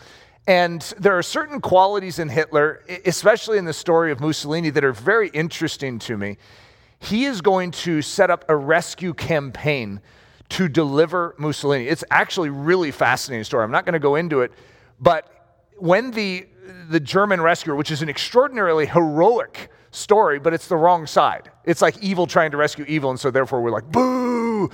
And 0.47 0.81
there 0.99 1.17
are 1.17 1.23
certain 1.23 1.61
qualities 1.61 2.19
in 2.19 2.29
Hitler, 2.29 2.83
especially 3.05 3.57
in 3.57 3.65
the 3.65 3.73
story 3.73 4.11
of 4.11 4.19
Mussolini, 4.19 4.69
that 4.71 4.83
are 4.83 4.93
very 4.93 5.29
interesting 5.29 5.97
to 5.99 6.17
me. 6.17 6.37
he 6.99 7.25
is 7.25 7.41
going 7.41 7.71
to 7.71 8.03
set 8.03 8.29
up 8.29 8.45
a 8.47 8.55
rescue 8.55 9.13
campaign 9.13 9.99
to 10.51 10.67
deliver 10.67 11.33
Mussolini. 11.37 11.87
It's 11.87 12.03
actually 12.11 12.49
really 12.49 12.91
fascinating 12.91 13.43
story. 13.43 13.63
I'm 13.63 13.71
not 13.71 13.85
going 13.85 13.93
to 13.93 13.99
go 13.99 14.15
into 14.15 14.41
it, 14.41 14.51
but 14.99 15.27
when 15.77 16.11
the 16.11 16.47
the 16.89 16.99
German 16.99 17.41
rescuer, 17.41 17.75
which 17.75 17.91
is 17.91 18.01
an 18.01 18.09
extraordinarily 18.09 18.85
heroic 18.85 19.69
story, 19.91 20.39
but 20.39 20.53
it's 20.53 20.67
the 20.67 20.77
wrong 20.77 21.07
side. 21.07 21.51
It's 21.65 21.81
like 21.81 21.97
evil 22.01 22.27
trying 22.27 22.51
to 22.51 22.57
rescue 22.57 22.85
evil, 22.87 23.09
and 23.09 23.19
so 23.19 23.31
therefore 23.31 23.61
we're 23.61 23.71
like, 23.71 23.91
boo. 23.91 24.69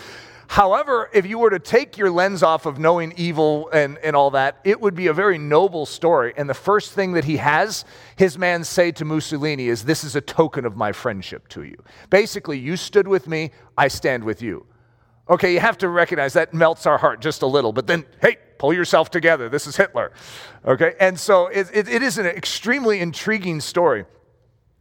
However, 0.47 1.09
if 1.13 1.25
you 1.25 1.39
were 1.39 1.49
to 1.49 1.59
take 1.59 1.97
your 1.97 2.09
lens 2.09 2.41
off 2.41 2.65
of 2.65 2.79
knowing 2.79 3.13
evil 3.17 3.69
and, 3.73 3.97
and 3.99 4.15
all 4.15 4.31
that, 4.31 4.59
it 4.63 4.79
would 4.79 4.95
be 4.95 5.07
a 5.07 5.13
very 5.13 5.37
noble 5.37 5.85
story. 5.85 6.33
And 6.37 6.49
the 6.49 6.53
first 6.53 6.93
thing 6.93 7.13
that 7.13 7.25
he 7.25 7.37
has 7.37 7.83
his 8.15 8.37
man 8.37 8.63
say 8.63 8.91
to 8.93 9.05
Mussolini 9.05 9.67
is, 9.67 9.83
This 9.83 10.03
is 10.03 10.15
a 10.15 10.21
token 10.21 10.65
of 10.65 10.77
my 10.77 10.91
friendship 10.91 11.47
to 11.49 11.63
you. 11.63 11.77
Basically, 12.09 12.57
you 12.57 12.77
stood 12.77 13.07
with 13.07 13.27
me, 13.27 13.51
I 13.77 13.89
stand 13.89 14.23
with 14.23 14.41
you. 14.41 14.65
Okay, 15.29 15.53
you 15.53 15.59
have 15.59 15.77
to 15.79 15.89
recognize 15.89 16.33
that 16.33 16.53
melts 16.53 16.85
our 16.85 16.97
heart 16.97 17.19
just 17.19 17.41
a 17.41 17.47
little, 17.47 17.73
but 17.73 17.87
then, 17.87 18.05
hey, 18.21 18.37
pull 18.57 18.73
yourself 18.73 19.11
together. 19.11 19.49
This 19.49 19.67
is 19.67 19.75
Hitler. 19.75 20.11
Okay, 20.65 20.95
and 20.99 21.19
so 21.19 21.47
it, 21.47 21.69
it, 21.73 21.87
it 21.87 22.01
is 22.01 22.17
an 22.17 22.25
extremely 22.25 22.99
intriguing 22.99 23.59
story. 23.59 24.05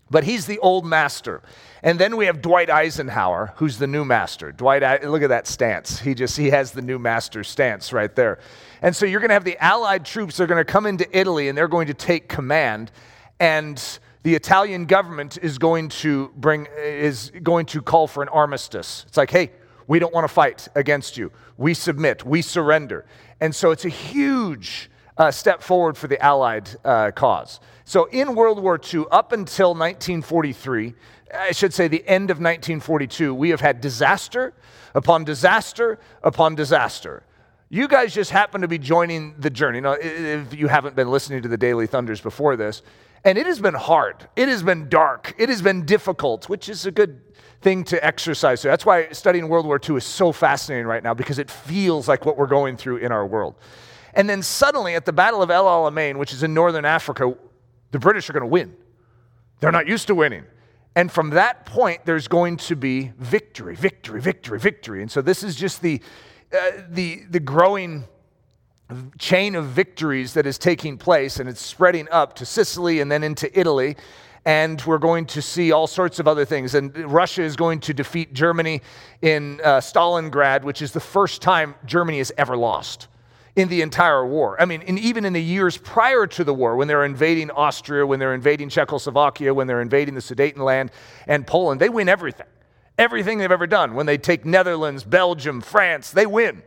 But 0.08 0.22
he's 0.22 0.46
the 0.46 0.60
old 0.60 0.86
master. 0.86 1.42
And 1.82 1.98
then 1.98 2.16
we 2.16 2.26
have 2.26 2.40
Dwight 2.40 2.70
Eisenhower, 2.70 3.52
who's 3.56 3.78
the 3.78 3.88
new 3.88 4.04
master. 4.04 4.52
Dwight, 4.52 5.04
look 5.04 5.22
at 5.22 5.30
that 5.30 5.48
stance. 5.48 5.98
He 5.98 6.14
just 6.14 6.36
he 6.36 6.50
has 6.50 6.70
the 6.70 6.82
new 6.82 6.98
master 6.98 7.42
stance 7.42 7.92
right 7.92 8.14
there. 8.14 8.38
And 8.82 8.94
so 8.94 9.04
you're 9.04 9.20
going 9.20 9.30
to 9.30 9.34
have 9.34 9.44
the 9.44 9.58
Allied 9.58 10.04
troops. 10.04 10.36
They're 10.36 10.46
going 10.46 10.64
to 10.64 10.72
come 10.72 10.86
into 10.86 11.06
Italy 11.16 11.48
and 11.48 11.58
they're 11.58 11.66
going 11.66 11.88
to 11.88 11.94
take 11.94 12.28
command. 12.28 12.92
And 13.40 13.82
the 14.22 14.34
Italian 14.34 14.86
government 14.86 15.38
is 15.42 15.58
going 15.58 15.88
to 15.88 16.32
bring 16.36 16.68
is 16.78 17.32
going 17.42 17.66
to 17.66 17.82
call 17.82 18.06
for 18.06 18.22
an 18.22 18.28
armistice. 18.28 19.04
It's 19.08 19.16
like, 19.16 19.30
hey, 19.30 19.50
we 19.86 19.98
don't 19.98 20.12
want 20.12 20.24
to 20.24 20.32
fight 20.32 20.68
against 20.74 21.16
you. 21.16 21.32
We 21.56 21.74
submit. 21.74 22.24
We 22.24 22.42
surrender. 22.42 23.04
And 23.40 23.54
so 23.54 23.70
it's 23.70 23.84
a 23.84 23.90
huge 23.90 24.90
uh, 25.16 25.30
step 25.30 25.62
forward 25.62 25.96
for 25.96 26.08
the 26.08 26.22
Allied 26.22 26.68
uh, 26.84 27.10
cause. 27.12 27.60
So 27.84 28.06
in 28.06 28.34
World 28.34 28.62
War 28.62 28.80
II, 28.82 29.04
up 29.10 29.32
until 29.32 29.68
1943, 29.68 30.94
I 31.34 31.52
should 31.52 31.72
say 31.72 31.88
the 31.88 32.06
end 32.06 32.30
of 32.30 32.36
1942, 32.36 33.34
we 33.34 33.50
have 33.50 33.60
had 33.60 33.80
disaster 33.80 34.54
upon 34.94 35.24
disaster 35.24 35.98
upon 36.22 36.54
disaster. 36.54 37.22
You 37.68 37.88
guys 37.88 38.14
just 38.14 38.30
happen 38.30 38.60
to 38.60 38.68
be 38.68 38.78
joining 38.78 39.34
the 39.38 39.50
journey. 39.50 39.80
Now, 39.80 39.92
if 39.92 40.54
you 40.54 40.68
haven't 40.68 40.94
been 40.94 41.10
listening 41.10 41.42
to 41.42 41.48
the 41.48 41.56
Daily 41.56 41.86
Thunders 41.86 42.20
before 42.20 42.56
this, 42.56 42.82
and 43.26 43.36
it 43.36 43.44
has 43.46 43.58
been 43.58 43.74
hard, 43.74 44.28
it 44.36 44.48
has 44.48 44.62
been 44.62 44.88
dark, 44.88 45.34
it 45.36 45.48
has 45.48 45.60
been 45.60 45.84
difficult, 45.84 46.48
which 46.48 46.68
is 46.68 46.86
a 46.86 46.92
good 46.92 47.20
thing 47.60 47.82
to 47.82 48.02
exercise. 48.06 48.60
So 48.60 48.68
that's 48.68 48.86
why 48.86 49.08
studying 49.10 49.48
World 49.48 49.66
War 49.66 49.80
II 49.82 49.96
is 49.96 50.04
so 50.04 50.30
fascinating 50.30 50.86
right 50.86 51.02
now 51.02 51.12
because 51.12 51.40
it 51.40 51.50
feels 51.50 52.06
like 52.06 52.24
what 52.24 52.38
we're 52.38 52.46
going 52.46 52.76
through 52.76 52.98
in 52.98 53.10
our 53.10 53.26
world. 53.26 53.56
And 54.14 54.30
then 54.30 54.42
suddenly 54.42 54.94
at 54.94 55.06
the 55.06 55.12
Battle 55.12 55.42
of 55.42 55.50
El 55.50 55.64
Alamein, 55.64 56.18
which 56.18 56.32
is 56.32 56.44
in 56.44 56.54
northern 56.54 56.84
Africa, 56.84 57.34
the 57.90 57.98
British 57.98 58.30
are 58.30 58.32
going 58.32 58.42
to 58.42 58.46
win. 58.46 58.76
They're 59.58 59.72
not 59.72 59.88
used 59.88 60.06
to 60.06 60.14
winning. 60.14 60.44
And 60.94 61.10
from 61.10 61.30
that 61.30 61.66
point, 61.66 62.06
there's 62.06 62.28
going 62.28 62.58
to 62.58 62.76
be 62.76 63.10
victory, 63.18 63.74
victory, 63.74 64.20
victory, 64.20 64.60
victory. 64.60 65.02
And 65.02 65.10
so 65.10 65.20
this 65.20 65.42
is 65.42 65.56
just 65.56 65.82
the, 65.82 66.00
uh, 66.52 66.70
the, 66.88 67.24
the 67.28 67.40
growing 67.40 68.04
chain 69.18 69.54
of 69.54 69.66
victories 69.66 70.34
that 70.34 70.46
is 70.46 70.58
taking 70.58 70.96
place, 70.98 71.40
and 71.40 71.48
it's 71.48 71.60
spreading 71.60 72.08
up 72.10 72.34
to 72.36 72.46
Sicily 72.46 73.00
and 73.00 73.10
then 73.10 73.22
into 73.22 73.58
Italy. 73.58 73.96
And 74.44 74.80
we're 74.86 74.98
going 74.98 75.26
to 75.26 75.42
see 75.42 75.72
all 75.72 75.88
sorts 75.88 76.20
of 76.20 76.28
other 76.28 76.44
things. 76.44 76.76
And 76.76 76.96
Russia 77.10 77.42
is 77.42 77.56
going 77.56 77.80
to 77.80 77.92
defeat 77.92 78.32
Germany 78.32 78.80
in 79.20 79.60
uh, 79.64 79.78
Stalingrad, 79.78 80.62
which 80.62 80.82
is 80.82 80.92
the 80.92 81.00
first 81.00 81.42
time 81.42 81.74
Germany 81.84 82.18
has 82.18 82.30
ever 82.38 82.56
lost 82.56 83.08
in 83.56 83.68
the 83.68 83.82
entire 83.82 84.24
war. 84.24 84.60
I 84.60 84.66
mean, 84.66 84.82
even 84.98 85.24
in 85.24 85.32
the 85.32 85.42
years 85.42 85.78
prior 85.78 86.26
to 86.28 86.44
the 86.44 86.54
war, 86.54 86.76
when 86.76 86.86
they're 86.86 87.04
invading 87.04 87.50
Austria, 87.50 88.06
when 88.06 88.20
they're 88.20 88.34
invading 88.34 88.68
Czechoslovakia, 88.68 89.52
when 89.52 89.66
they're 89.66 89.80
invading 89.80 90.14
the 90.14 90.20
Sudetenland 90.20 90.90
and 91.26 91.44
Poland, 91.46 91.80
they 91.80 91.88
win 91.88 92.08
everything. 92.08 92.46
Everything 92.98 93.38
they've 93.38 93.50
ever 93.50 93.66
done. 93.66 93.94
When 93.94 94.06
they 94.06 94.18
take 94.18 94.44
Netherlands, 94.44 95.04
Belgium, 95.04 95.60
France, 95.60 96.12
they 96.12 96.26
win. 96.26 96.62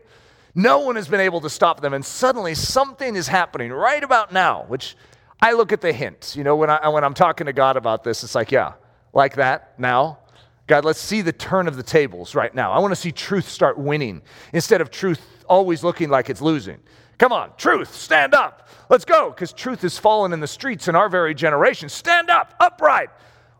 No 0.60 0.80
one 0.80 0.98
has 0.98 1.08
been 1.08 1.22
able 1.22 1.40
to 1.42 1.50
stop 1.50 1.80
them. 1.80 1.94
And 1.94 2.06
suddenly 2.06 2.54
something 2.54 3.16
is 3.16 3.30
happening 3.30 3.72
right 3.72 4.04
about 4.04 4.34
now, 4.34 4.66
which 4.68 4.98
I 5.42 5.54
look 5.54 5.72
at 5.72 5.80
the 5.80 5.94
hints. 5.94 6.36
You 6.36 6.44
know, 6.44 6.58
when, 6.58 6.70
I, 6.70 6.90
when 6.90 7.06
I'm 7.06 7.14
talking 7.14 7.46
to 7.46 7.54
God 7.54 7.78
about 7.78 8.04
this, 8.04 8.26
it's 8.26 8.36
like, 8.36 8.52
yeah, 8.52 8.74
like 9.14 9.36
that 9.36 9.80
now. 9.80 10.20
God, 10.68 10.84
let's 10.84 11.00
see 11.00 11.22
the 11.22 11.32
turn 11.32 11.70
of 11.70 11.78
the 11.78 11.84
tables 11.84 12.36
right 12.36 12.54
now. 12.54 12.74
I 12.74 12.80
want 12.80 12.92
to 12.92 12.98
see 12.98 13.12
truth 13.12 13.48
start 13.48 13.78
winning 13.78 14.22
instead 14.52 14.82
of 14.82 14.92
truth 14.92 15.22
always 15.48 15.82
looking 15.82 16.10
like 16.10 16.30
it's 16.30 16.42
losing. 16.42 16.80
Come 17.18 17.32
on, 17.32 17.52
truth, 17.58 17.96
stand 17.96 18.34
up. 18.34 18.68
Let's 18.90 19.06
go, 19.06 19.30
because 19.30 19.54
truth 19.54 19.82
has 19.84 19.98
fallen 19.98 20.34
in 20.34 20.42
the 20.42 20.48
streets 20.48 20.88
in 20.88 20.96
our 20.96 21.10
very 21.10 21.34
generation. 21.34 21.90
Stand 21.90 22.30
up, 22.30 22.54
upright, 22.60 23.10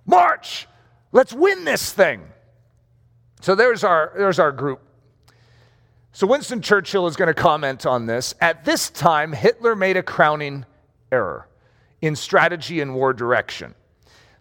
march. 0.06 0.68
Let's 1.12 1.34
win 1.34 1.64
this 1.64 1.92
thing. 1.94 2.22
So 3.42 3.56
there's 3.56 3.84
our, 3.84 4.14
there's 4.16 4.38
our 4.38 4.52
group. 4.52 4.82
So 6.12 6.26
Winston 6.28 6.62
Churchill 6.62 7.08
is 7.08 7.16
going 7.16 7.28
to 7.28 7.34
comment 7.34 7.86
on 7.86 8.06
this. 8.06 8.34
At 8.42 8.66
this 8.66 8.90
time, 8.90 9.32
Hitler 9.32 9.76
made 9.76 9.96
a 9.96 10.04
crowning 10.04 10.66
error 11.12 11.48
in 12.02 12.16
strategy 12.16 12.82
and 12.82 12.96
war 12.96 13.14
direction. 13.14 13.76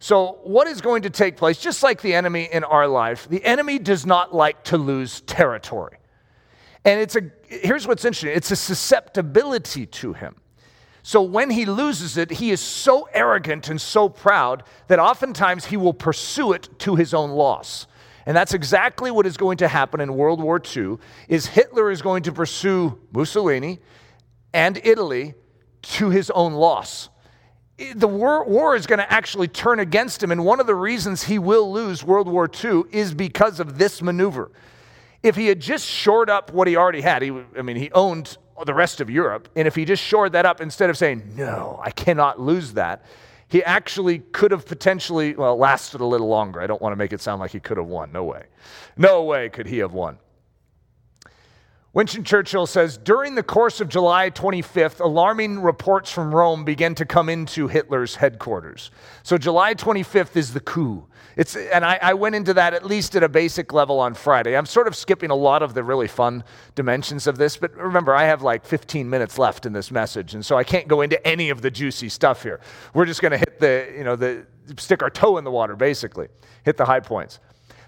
So, 0.01 0.39
what 0.45 0.69
is 0.69 0.81
going 0.81 1.03
to 1.03 1.11
take 1.11 1.37
place, 1.37 1.59
just 1.59 1.83
like 1.83 2.01
the 2.01 2.15
enemy 2.15 2.49
in 2.51 2.63
our 2.63 2.87
life, 2.87 3.29
the 3.29 3.45
enemy 3.45 3.81
does 3.81 4.07
not 4.07 4.33
like 4.33 4.63
to 4.65 4.79
lose 4.79 5.23
territory. 5.23 5.99
And 6.85 7.01
it's 7.01 7.17
a, 7.17 7.31
here's 7.49 7.87
what's 7.87 8.05
interesting 8.05 8.31
it's 8.31 8.51
a 8.51 8.57
susceptibility 8.57 9.87
to 9.87 10.13
him. 10.13 10.37
So 11.03 11.23
when 11.23 11.51
he 11.51 11.65
loses 11.65 12.17
it, 12.17 12.31
he 12.31 12.51
is 12.51 12.61
so 12.61 13.09
arrogant 13.13 13.69
and 13.69 13.81
so 13.81 14.09
proud 14.09 14.63
that 14.87 14.99
oftentimes 14.99 15.65
he 15.65 15.77
will 15.77 15.95
pursue 15.95 16.53
it 16.53 16.69
to 16.81 16.95
his 16.95 17.13
own 17.15 17.31
loss. 17.31 17.87
And 18.29 18.37
that's 18.37 18.53
exactly 18.53 19.11
what 19.11 19.25
is 19.25 19.39
going 19.39 19.57
to 19.57 19.69
happen 19.69 20.03
in 20.03 20.15
World 20.15 20.43
War 20.43 20.61
II 20.61 20.99
is 21.29 21.47
Hitler 21.47 21.91
is 21.91 22.03
going 22.03 22.25
to 22.25 22.33
pursue 22.33 22.99
Mussolini 23.11 23.79
and 24.53 24.79
Italy 24.85 25.33
to 25.81 26.11
his 26.11 26.29
own 26.33 26.53
loss. 26.53 27.09
The 27.95 28.07
war, 28.07 28.45
war 28.45 28.77
is 28.77 28.87
going 28.87 28.99
to 28.99 29.11
actually 29.11 29.49
turn 29.49 29.81
against 29.81 30.23
him. 30.23 30.31
And 30.31 30.45
one 30.45 30.61
of 30.61 30.67
the 30.67 30.75
reasons 30.75 31.23
he 31.23 31.39
will 31.39 31.73
lose 31.73 32.05
World 32.05 32.29
War 32.29 32.51
II 32.63 32.83
is 32.93 33.15
because 33.15 33.61
of 33.61 33.79
this 33.79 34.03
maneuver. 34.03 34.51
If 35.23 35.35
he 35.35 35.47
had 35.47 35.59
just 35.59 35.87
shored 35.87 36.29
up 36.29 36.53
what 36.53 36.69
he 36.69 36.77
already 36.77 37.01
had, 37.01 37.23
he, 37.23 37.33
I 37.57 37.63
mean, 37.63 37.77
he 37.77 37.91
owned 37.93 38.37
the 38.67 38.75
rest 38.75 39.01
of 39.01 39.09
Europe, 39.09 39.49
and 39.57 39.67
if 39.67 39.75
he 39.75 39.87
just 39.87 40.03
shored 40.03 40.33
that 40.33 40.45
up 40.45 40.61
instead 40.61 40.91
of 40.91 40.99
saying, 40.99 41.33
no, 41.35 41.81
I 41.83 41.93
cannot 41.93 42.39
lose 42.39 42.75
that, 42.75 43.07
he 43.49 43.65
actually 43.65 44.19
could 44.19 44.51
have 44.51 44.67
potentially, 44.67 45.35
well, 45.35 45.57
lasted 45.57 46.01
a 46.01 46.05
little 46.05 46.29
longer. 46.29 46.61
I 46.61 46.67
don't 46.67 46.83
want 46.83 46.93
to 46.93 46.97
make 46.97 47.13
it 47.13 47.21
sound 47.21 47.41
like 47.41 47.51
he 47.51 47.61
could 47.61 47.79
have 47.79 47.87
won. 47.87 48.13
No 48.13 48.25
way. 48.25 48.45
No 48.97 49.25
way 49.25 49.49
could 49.49 49.67
he 49.67 49.79
have 49.79 49.93
won. 49.93 50.19
Winston 51.95 52.23
Churchill 52.23 52.67
says 52.67 52.99
during 52.99 53.35
the 53.35 53.43
course 53.43 53.81
of 53.81 53.89
July 53.89 54.31
25th, 54.31 55.01
alarming 55.01 55.61
reports 55.61 56.11
from 56.13 56.35
Rome 56.35 56.65
began 56.65 56.95
to 56.97 57.07
come 57.07 57.31
into 57.31 57.67
Hitler's 57.67 58.17
headquarters. 58.17 58.91
So, 59.23 59.39
July 59.39 59.75
25th 59.75 60.37
is 60.37 60.53
the 60.53 60.61
coup. 60.61 61.07
It's, 61.39 61.55
and 61.55 61.85
I, 61.85 62.01
I, 62.03 62.15
went 62.15 62.35
into 62.35 62.53
that 62.55 62.75
at 62.75 62.85
least 62.85 63.15
at 63.15 63.23
a 63.23 63.29
basic 63.29 63.73
level 63.73 64.01
on 64.01 64.15
Friday. 64.15 64.57
I'm 64.57 64.67
sort 64.67 64.89
of 64.89 64.97
skipping 64.97 65.31
a 65.31 65.37
lot 65.37 65.63
of 65.63 65.73
the 65.73 65.85
really 65.85 66.09
fun 66.09 66.43
dimensions 66.75 67.29
of 67.29 67.39
this, 67.39 67.57
but 67.57 67.73
remember, 67.77 68.13
I 68.13 68.25
have 68.25 68.43
like 68.43 68.67
15 68.67 69.09
minutes 69.09 69.39
left 69.39 69.65
in 69.65 69.73
this 69.73 69.93
message, 69.93 70.35
and 70.35 70.45
so 70.45 70.57
I 70.57 70.65
can't 70.65 70.89
go 70.89 71.01
into 71.01 71.25
any 71.25 71.51
of 71.51 71.63
the 71.63 71.71
juicy 71.71 72.09
stuff 72.09 72.43
here. 72.43 72.59
We're 72.93 73.05
just 73.05 73.23
going 73.23 73.31
to 73.31 73.39
hit 73.39 73.61
the, 73.61 73.87
you 73.97 74.03
know, 74.03 74.17
the, 74.17 74.47
stick 74.79 75.01
our 75.01 75.11
toe 75.11 75.39
in 75.39 75.45
the 75.45 75.51
water, 75.53 75.77
basically, 75.77 76.27
hit 76.65 76.77
the 76.77 76.87
high 76.87 76.99
points. 76.99 77.39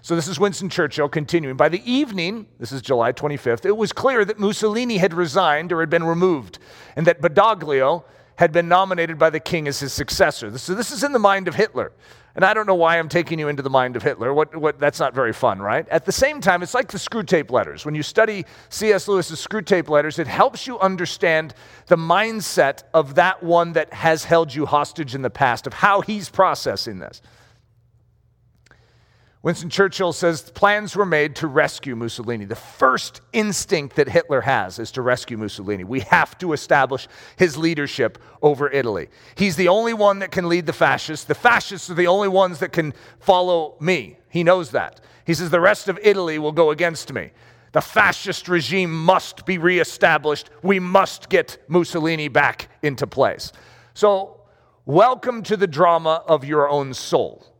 So 0.01 0.15
this 0.15 0.29
is 0.29 0.39
Winston 0.39 0.69
Churchill 0.69 1.09
continuing. 1.09 1.57
By 1.57 1.67
the 1.67 1.83
evening, 1.83 2.47
this 2.57 2.71
is 2.71 2.81
July 2.81 3.11
25th, 3.11 3.65
it 3.65 3.75
was 3.75 3.91
clear 3.91 4.23
that 4.23 4.39
Mussolini 4.39 4.97
had 4.97 5.13
resigned 5.13 5.73
or 5.73 5.81
had 5.81 5.89
been 5.89 6.05
removed, 6.05 6.57
and 6.95 7.05
that 7.05 7.19
Badoglio 7.19 8.05
had 8.37 8.53
been 8.53 8.69
nominated 8.69 9.19
by 9.19 9.29
the 9.29 9.41
king 9.41 9.67
as 9.67 9.81
his 9.81 9.91
successor. 9.91 10.57
So 10.57 10.73
this 10.73 10.89
is 10.89 11.03
in 11.03 11.11
the 11.11 11.19
mind 11.19 11.49
of 11.49 11.55
Hitler. 11.55 11.91
And 12.35 12.45
I 12.45 12.53
don't 12.53 12.65
know 12.65 12.75
why 12.75 12.97
I'm 12.97 13.09
taking 13.09 13.39
you 13.39 13.49
into 13.49 13.61
the 13.61 13.69
mind 13.69 13.95
of 13.95 14.03
Hitler. 14.03 14.33
What, 14.33 14.55
what, 14.55 14.79
that's 14.79 14.99
not 14.99 15.13
very 15.13 15.33
fun, 15.33 15.59
right? 15.59 15.87
At 15.89 16.05
the 16.05 16.11
same 16.11 16.39
time, 16.39 16.63
it's 16.63 16.73
like 16.73 16.89
the 16.89 16.97
Screwtape 16.97 17.51
Letters. 17.51 17.85
When 17.85 17.93
you 17.93 18.03
study 18.03 18.45
C.S. 18.69 19.07
Lewis's 19.07 19.45
Screwtape 19.45 19.89
Letters, 19.89 20.17
it 20.17 20.27
helps 20.27 20.65
you 20.65 20.79
understand 20.79 21.53
the 21.87 21.97
mindset 21.97 22.83
of 22.93 23.15
that 23.15 23.43
one 23.43 23.73
that 23.73 23.93
has 23.93 24.23
held 24.23 24.53
you 24.53 24.65
hostage 24.65 25.13
in 25.13 25.21
the 25.21 25.29
past, 25.29 25.67
of 25.67 25.73
how 25.73 26.01
he's 26.01 26.29
processing 26.29 26.99
this. 26.99 27.21
Winston 29.43 29.71
Churchill 29.71 30.13
says 30.13 30.51
plans 30.51 30.95
were 30.95 31.05
made 31.05 31.35
to 31.37 31.47
rescue 31.47 31.95
Mussolini. 31.95 32.45
The 32.45 32.55
first 32.55 33.21
instinct 33.33 33.95
that 33.95 34.07
Hitler 34.07 34.41
has 34.41 34.77
is 34.77 34.91
to 34.91 35.01
rescue 35.01 35.35
Mussolini. 35.35 35.83
We 35.83 36.01
have 36.01 36.37
to 36.39 36.53
establish 36.53 37.07
his 37.37 37.57
leadership 37.57 38.19
over 38.43 38.69
Italy. 38.69 39.09
He's 39.33 39.55
the 39.55 39.67
only 39.67 39.95
one 39.95 40.19
that 40.19 40.31
can 40.31 40.47
lead 40.47 40.67
the 40.67 40.73
fascists. 40.73 41.25
The 41.25 41.33
fascists 41.33 41.89
are 41.89 41.95
the 41.95 42.05
only 42.05 42.27
ones 42.27 42.59
that 42.59 42.71
can 42.71 42.93
follow 43.19 43.77
me. 43.79 44.17
He 44.29 44.43
knows 44.43 44.69
that. 44.71 45.01
He 45.25 45.33
says 45.33 45.49
the 45.49 45.59
rest 45.59 45.87
of 45.87 45.97
Italy 46.03 46.37
will 46.37 46.51
go 46.51 46.69
against 46.69 47.11
me. 47.11 47.31
The 47.71 47.81
fascist 47.81 48.47
regime 48.47 48.93
must 48.93 49.47
be 49.47 49.57
reestablished. 49.57 50.51
We 50.61 50.79
must 50.79 51.29
get 51.29 51.57
Mussolini 51.67 52.27
back 52.27 52.69
into 52.83 53.07
place. 53.07 53.51
So, 53.95 54.41
welcome 54.85 55.41
to 55.43 55.57
the 55.57 55.67
drama 55.67 56.23
of 56.27 56.45
your 56.45 56.69
own 56.69 56.93
soul. 56.93 57.50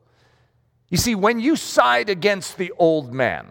You 0.91 0.97
see, 0.97 1.15
when 1.15 1.39
you 1.39 1.55
side 1.55 2.09
against 2.09 2.57
the 2.57 2.71
old 2.77 3.13
man 3.13 3.47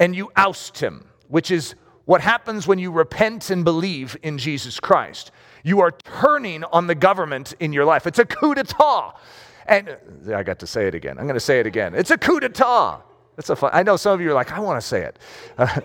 and 0.00 0.14
you 0.14 0.30
oust 0.36 0.78
him, 0.78 1.06
which 1.28 1.50
is 1.52 1.76
what 2.06 2.20
happens 2.20 2.66
when 2.66 2.80
you 2.80 2.90
repent 2.90 3.50
and 3.50 3.64
believe 3.64 4.16
in 4.22 4.36
Jesus 4.36 4.80
Christ, 4.80 5.30
you 5.62 5.80
are 5.80 5.92
turning 5.92 6.64
on 6.64 6.88
the 6.88 6.94
government 6.96 7.54
in 7.60 7.72
your 7.72 7.84
life. 7.84 8.06
It's 8.06 8.18
a 8.18 8.24
coup 8.24 8.54
d'etat. 8.54 9.14
And 9.66 9.96
I 10.34 10.42
got 10.42 10.58
to 10.58 10.66
say 10.66 10.88
it 10.88 10.94
again. 10.94 11.18
I'm 11.18 11.24
going 11.24 11.34
to 11.34 11.40
say 11.40 11.60
it 11.60 11.66
again. 11.66 11.94
It's 11.94 12.10
a 12.10 12.18
coup 12.18 12.40
d'etat. 12.40 13.00
That's 13.36 13.48
a 13.48 13.56
fun. 13.56 13.70
I 13.72 13.84
know 13.84 13.96
some 13.96 14.14
of 14.14 14.20
you 14.20 14.30
are 14.30 14.34
like, 14.34 14.50
I 14.50 14.58
want 14.58 14.80
to 14.80 14.86
say 14.86 15.02
it. 15.02 15.18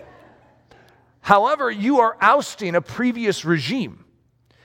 However, 1.21 1.69
you 1.69 1.99
are 1.99 2.17
ousting 2.21 2.75
a 2.75 2.81
previous 2.81 3.45
regime. 3.45 4.05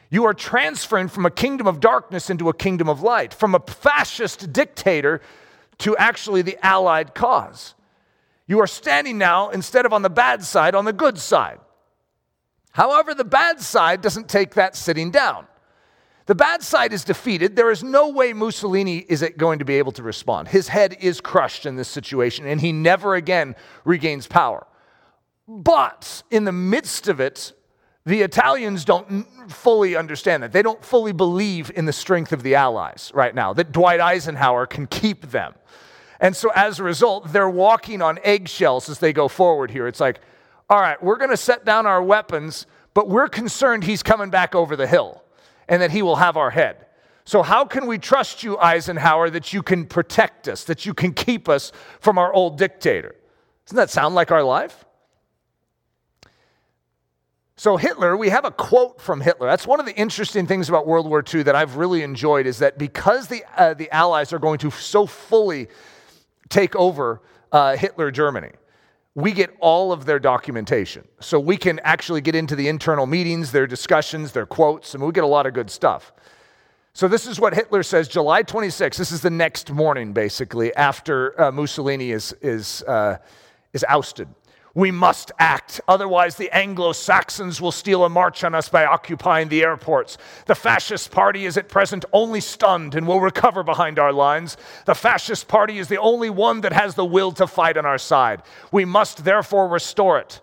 You 0.08 0.24
are 0.24 0.34
transferring 0.34 1.08
from 1.08 1.26
a 1.26 1.30
kingdom 1.30 1.66
of 1.66 1.80
darkness 1.80 2.30
into 2.30 2.48
a 2.48 2.54
kingdom 2.54 2.88
of 2.88 3.02
light, 3.02 3.34
from 3.34 3.54
a 3.54 3.60
fascist 3.60 4.50
dictator 4.52 5.20
to 5.78 5.96
actually 5.96 6.42
the 6.42 6.58
allied 6.64 7.14
cause. 7.14 7.74
You 8.46 8.60
are 8.60 8.66
standing 8.66 9.18
now, 9.18 9.50
instead 9.50 9.86
of 9.86 9.92
on 9.92 10.02
the 10.02 10.10
bad 10.10 10.44
side, 10.44 10.74
on 10.74 10.84
the 10.84 10.92
good 10.92 11.18
side. 11.18 11.58
However, 12.72 13.14
the 13.14 13.24
bad 13.24 13.60
side 13.60 14.02
doesn't 14.02 14.28
take 14.28 14.54
that 14.54 14.76
sitting 14.76 15.10
down. 15.10 15.46
The 16.26 16.34
bad 16.34 16.62
side 16.62 16.92
is 16.92 17.04
defeated. 17.04 17.56
There 17.56 17.70
is 17.70 17.82
no 17.84 18.08
way 18.08 18.32
Mussolini 18.32 18.98
is 18.98 19.24
going 19.36 19.60
to 19.60 19.64
be 19.64 19.76
able 19.76 19.92
to 19.92 20.02
respond. 20.02 20.48
His 20.48 20.68
head 20.68 20.96
is 21.00 21.20
crushed 21.20 21.66
in 21.66 21.76
this 21.76 21.88
situation, 21.88 22.46
and 22.46 22.60
he 22.60 22.72
never 22.72 23.14
again 23.14 23.54
regains 23.84 24.26
power. 24.26 24.66
But 25.48 26.24
in 26.30 26.44
the 26.44 26.52
midst 26.52 27.06
of 27.08 27.20
it, 27.20 27.52
the 28.06 28.22
Italians 28.22 28.84
don't 28.84 29.26
fully 29.50 29.96
understand 29.96 30.44
that. 30.44 30.52
They 30.52 30.62
don't 30.62 30.82
fully 30.82 31.12
believe 31.12 31.72
in 31.74 31.86
the 31.86 31.92
strength 31.92 32.32
of 32.32 32.44
the 32.44 32.54
Allies 32.54 33.10
right 33.12 33.34
now, 33.34 33.52
that 33.52 33.72
Dwight 33.72 34.00
Eisenhower 34.00 34.64
can 34.64 34.86
keep 34.86 35.30
them. 35.32 35.54
And 36.20 36.34
so 36.34 36.50
as 36.54 36.78
a 36.78 36.84
result, 36.84 37.32
they're 37.32 37.50
walking 37.50 38.00
on 38.00 38.20
eggshells 38.22 38.88
as 38.88 39.00
they 39.00 39.12
go 39.12 39.26
forward 39.26 39.72
here. 39.72 39.88
It's 39.88 40.00
like, 40.00 40.20
all 40.70 40.80
right, 40.80 41.02
we're 41.02 41.18
going 41.18 41.30
to 41.30 41.36
set 41.36 41.64
down 41.64 41.84
our 41.84 42.02
weapons, 42.02 42.66
but 42.94 43.08
we're 43.08 43.28
concerned 43.28 43.84
he's 43.84 44.04
coming 44.04 44.30
back 44.30 44.54
over 44.54 44.76
the 44.76 44.86
hill 44.86 45.24
and 45.68 45.82
that 45.82 45.90
he 45.90 46.00
will 46.00 46.16
have 46.16 46.36
our 46.36 46.50
head. 46.50 46.86
So, 47.24 47.42
how 47.42 47.64
can 47.64 47.88
we 47.88 47.98
trust 47.98 48.44
you, 48.44 48.56
Eisenhower, 48.56 49.30
that 49.30 49.52
you 49.52 49.60
can 49.60 49.84
protect 49.84 50.46
us, 50.46 50.62
that 50.64 50.86
you 50.86 50.94
can 50.94 51.12
keep 51.12 51.48
us 51.48 51.72
from 51.98 52.18
our 52.18 52.32
old 52.32 52.56
dictator? 52.56 53.16
Doesn't 53.66 53.76
that 53.76 53.90
sound 53.90 54.14
like 54.14 54.30
our 54.30 54.44
life? 54.44 54.85
So, 57.58 57.78
Hitler, 57.78 58.18
we 58.18 58.28
have 58.28 58.44
a 58.44 58.50
quote 58.50 59.00
from 59.00 59.22
Hitler. 59.22 59.46
That's 59.46 59.66
one 59.66 59.80
of 59.80 59.86
the 59.86 59.96
interesting 59.96 60.46
things 60.46 60.68
about 60.68 60.86
World 60.86 61.08
War 61.08 61.24
II 61.26 61.42
that 61.44 61.56
I've 61.56 61.76
really 61.76 62.02
enjoyed 62.02 62.46
is 62.46 62.58
that 62.58 62.76
because 62.76 63.28
the, 63.28 63.44
uh, 63.56 63.72
the 63.72 63.90
Allies 63.90 64.34
are 64.34 64.38
going 64.38 64.58
to 64.58 64.70
so 64.70 65.06
fully 65.06 65.68
take 66.50 66.76
over 66.76 67.22
uh, 67.52 67.74
Hitler 67.76 68.10
Germany, 68.10 68.50
we 69.14 69.32
get 69.32 69.56
all 69.58 69.90
of 69.90 70.04
their 70.04 70.18
documentation. 70.18 71.08
So 71.20 71.40
we 71.40 71.56
can 71.56 71.78
actually 71.78 72.20
get 72.20 72.34
into 72.34 72.56
the 72.56 72.68
internal 72.68 73.06
meetings, 73.06 73.52
their 73.52 73.66
discussions, 73.66 74.32
their 74.32 74.44
quotes, 74.44 74.92
and 74.92 75.02
we 75.02 75.10
get 75.12 75.24
a 75.24 75.26
lot 75.26 75.46
of 75.46 75.54
good 75.54 75.70
stuff. 75.70 76.12
So 76.92 77.08
this 77.08 77.26
is 77.26 77.40
what 77.40 77.54
Hitler 77.54 77.82
says 77.82 78.06
July 78.06 78.42
26. 78.42 78.98
This 78.98 79.12
is 79.12 79.22
the 79.22 79.30
next 79.30 79.72
morning, 79.72 80.12
basically, 80.12 80.74
after 80.76 81.40
uh, 81.40 81.50
Mussolini 81.50 82.10
is, 82.10 82.34
is, 82.42 82.82
uh, 82.82 83.16
is 83.72 83.82
ousted. 83.88 84.28
We 84.76 84.90
must 84.90 85.32
act, 85.38 85.80
otherwise, 85.88 86.36
the 86.36 86.54
Anglo 86.54 86.92
Saxons 86.92 87.62
will 87.62 87.72
steal 87.72 88.04
a 88.04 88.10
march 88.10 88.44
on 88.44 88.54
us 88.54 88.68
by 88.68 88.84
occupying 88.84 89.48
the 89.48 89.62
airports. 89.62 90.18
The 90.44 90.54
fascist 90.54 91.10
party 91.10 91.46
is 91.46 91.56
at 91.56 91.70
present 91.70 92.04
only 92.12 92.42
stunned 92.42 92.94
and 92.94 93.08
will 93.08 93.22
recover 93.22 93.62
behind 93.62 93.98
our 93.98 94.12
lines. 94.12 94.58
The 94.84 94.94
fascist 94.94 95.48
party 95.48 95.78
is 95.78 95.88
the 95.88 95.96
only 95.96 96.28
one 96.28 96.60
that 96.60 96.74
has 96.74 96.94
the 96.94 97.06
will 97.06 97.32
to 97.32 97.46
fight 97.46 97.78
on 97.78 97.86
our 97.86 97.96
side. 97.96 98.42
We 98.70 98.84
must 98.84 99.24
therefore 99.24 99.66
restore 99.66 100.18
it. 100.18 100.42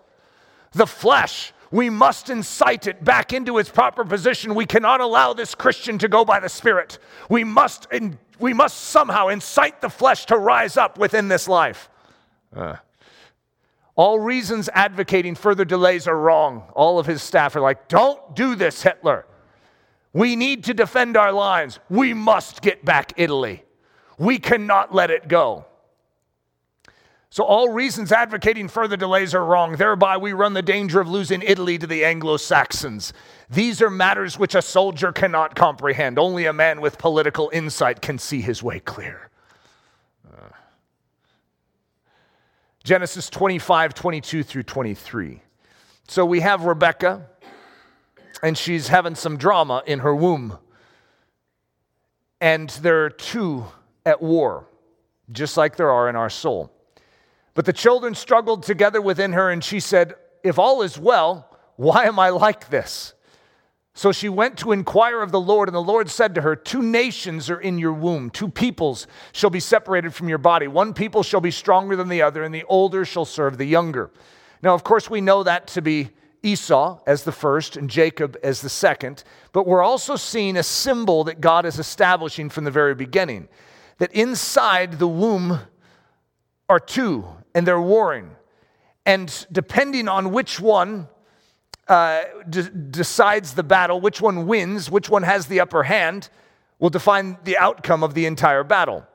The 0.72 0.88
flesh, 0.88 1.52
we 1.70 1.88
must 1.88 2.28
incite 2.28 2.88
it 2.88 3.04
back 3.04 3.32
into 3.32 3.58
its 3.58 3.70
proper 3.70 4.04
position. 4.04 4.56
We 4.56 4.66
cannot 4.66 5.00
allow 5.00 5.34
this 5.34 5.54
Christian 5.54 5.96
to 5.98 6.08
go 6.08 6.24
by 6.24 6.40
the 6.40 6.48
Spirit. 6.48 6.98
We 7.28 7.44
must, 7.44 7.86
we 8.40 8.52
must 8.52 8.80
somehow 8.80 9.28
incite 9.28 9.80
the 9.80 9.90
flesh 9.90 10.26
to 10.26 10.36
rise 10.36 10.76
up 10.76 10.98
within 10.98 11.28
this 11.28 11.46
life. 11.46 11.88
Uh. 12.52 12.78
All 13.96 14.18
reasons 14.18 14.68
advocating 14.74 15.34
further 15.34 15.64
delays 15.64 16.08
are 16.08 16.18
wrong. 16.18 16.64
All 16.74 16.98
of 16.98 17.06
his 17.06 17.22
staff 17.22 17.54
are 17.54 17.60
like, 17.60 17.88
don't 17.88 18.34
do 18.34 18.56
this, 18.56 18.82
Hitler. 18.82 19.24
We 20.12 20.36
need 20.36 20.64
to 20.64 20.74
defend 20.74 21.16
our 21.16 21.32
lines. 21.32 21.78
We 21.88 22.14
must 22.14 22.60
get 22.60 22.84
back 22.84 23.12
Italy. 23.16 23.64
We 24.18 24.38
cannot 24.38 24.94
let 24.94 25.10
it 25.10 25.28
go. 25.28 25.66
So, 27.30 27.42
all 27.42 27.68
reasons 27.70 28.12
advocating 28.12 28.68
further 28.68 28.96
delays 28.96 29.34
are 29.34 29.44
wrong. 29.44 29.74
Thereby, 29.74 30.18
we 30.18 30.32
run 30.32 30.52
the 30.54 30.62
danger 30.62 31.00
of 31.00 31.08
losing 31.08 31.42
Italy 31.42 31.78
to 31.78 31.86
the 31.86 32.04
Anglo 32.04 32.36
Saxons. 32.36 33.12
These 33.50 33.82
are 33.82 33.90
matters 33.90 34.38
which 34.38 34.54
a 34.54 34.62
soldier 34.62 35.10
cannot 35.10 35.56
comprehend. 35.56 36.16
Only 36.16 36.46
a 36.46 36.52
man 36.52 36.80
with 36.80 36.96
political 36.96 37.50
insight 37.52 38.00
can 38.00 38.20
see 38.20 38.40
his 38.40 38.62
way 38.62 38.78
clear. 38.78 39.30
Genesis 42.84 43.30
25, 43.30 43.94
22 43.94 44.42
through 44.42 44.62
23. 44.62 45.40
So 46.06 46.26
we 46.26 46.40
have 46.40 46.64
Rebecca, 46.64 47.26
and 48.42 48.58
she's 48.58 48.88
having 48.88 49.14
some 49.14 49.38
drama 49.38 49.82
in 49.86 50.00
her 50.00 50.14
womb. 50.14 50.58
And 52.42 52.68
there 52.68 53.06
are 53.06 53.10
two 53.10 53.64
at 54.04 54.20
war, 54.20 54.68
just 55.32 55.56
like 55.56 55.76
there 55.76 55.90
are 55.90 56.10
in 56.10 56.16
our 56.16 56.28
soul. 56.28 56.70
But 57.54 57.64
the 57.64 57.72
children 57.72 58.14
struggled 58.14 58.64
together 58.64 59.00
within 59.00 59.32
her, 59.32 59.48
and 59.50 59.64
she 59.64 59.80
said, 59.80 60.12
If 60.42 60.58
all 60.58 60.82
is 60.82 60.98
well, 60.98 61.56
why 61.76 62.04
am 62.04 62.18
I 62.18 62.28
like 62.28 62.68
this? 62.68 63.14
So 63.96 64.10
she 64.10 64.28
went 64.28 64.58
to 64.58 64.72
inquire 64.72 65.22
of 65.22 65.30
the 65.30 65.40
Lord, 65.40 65.68
and 65.68 65.74
the 65.74 65.80
Lord 65.80 66.10
said 66.10 66.34
to 66.34 66.40
her, 66.40 66.56
Two 66.56 66.82
nations 66.82 67.48
are 67.48 67.60
in 67.60 67.78
your 67.78 67.92
womb, 67.92 68.28
two 68.28 68.48
peoples 68.48 69.06
shall 69.32 69.50
be 69.50 69.60
separated 69.60 70.12
from 70.12 70.28
your 70.28 70.38
body. 70.38 70.66
One 70.66 70.92
people 70.94 71.22
shall 71.22 71.40
be 71.40 71.52
stronger 71.52 71.94
than 71.94 72.08
the 72.08 72.22
other, 72.22 72.42
and 72.42 72.52
the 72.52 72.64
older 72.64 73.04
shall 73.04 73.24
serve 73.24 73.56
the 73.56 73.64
younger. 73.64 74.10
Now, 74.62 74.74
of 74.74 74.82
course, 74.82 75.08
we 75.08 75.20
know 75.20 75.44
that 75.44 75.68
to 75.68 75.82
be 75.82 76.10
Esau 76.42 76.98
as 77.06 77.22
the 77.22 77.32
first 77.32 77.76
and 77.76 77.88
Jacob 77.88 78.36
as 78.42 78.60
the 78.60 78.68
second, 78.68 79.22
but 79.52 79.66
we're 79.66 79.82
also 79.82 80.16
seeing 80.16 80.56
a 80.56 80.62
symbol 80.62 81.24
that 81.24 81.40
God 81.40 81.64
is 81.64 81.78
establishing 81.78 82.50
from 82.50 82.64
the 82.64 82.70
very 82.70 82.94
beginning 82.94 83.48
that 83.98 84.12
inside 84.12 84.98
the 84.98 85.08
womb 85.08 85.60
are 86.68 86.80
two, 86.80 87.24
and 87.54 87.66
they're 87.66 87.80
warring. 87.80 88.30
And 89.06 89.46
depending 89.52 90.08
on 90.08 90.32
which 90.32 90.58
one 90.58 91.08
uh, 91.88 92.22
decides 92.48 93.54
the 93.54 93.62
battle, 93.62 94.00
which 94.00 94.20
one 94.20 94.46
wins, 94.46 94.90
which 94.90 95.08
one 95.10 95.22
has 95.22 95.46
the 95.46 95.60
upper 95.60 95.82
hand, 95.82 96.30
will 96.78 96.90
define 96.90 97.38
the 97.44 97.56
outcome 97.58 98.02
of 98.02 98.14
the 98.14 98.26
entire 98.26 98.64
battle. 98.64 99.06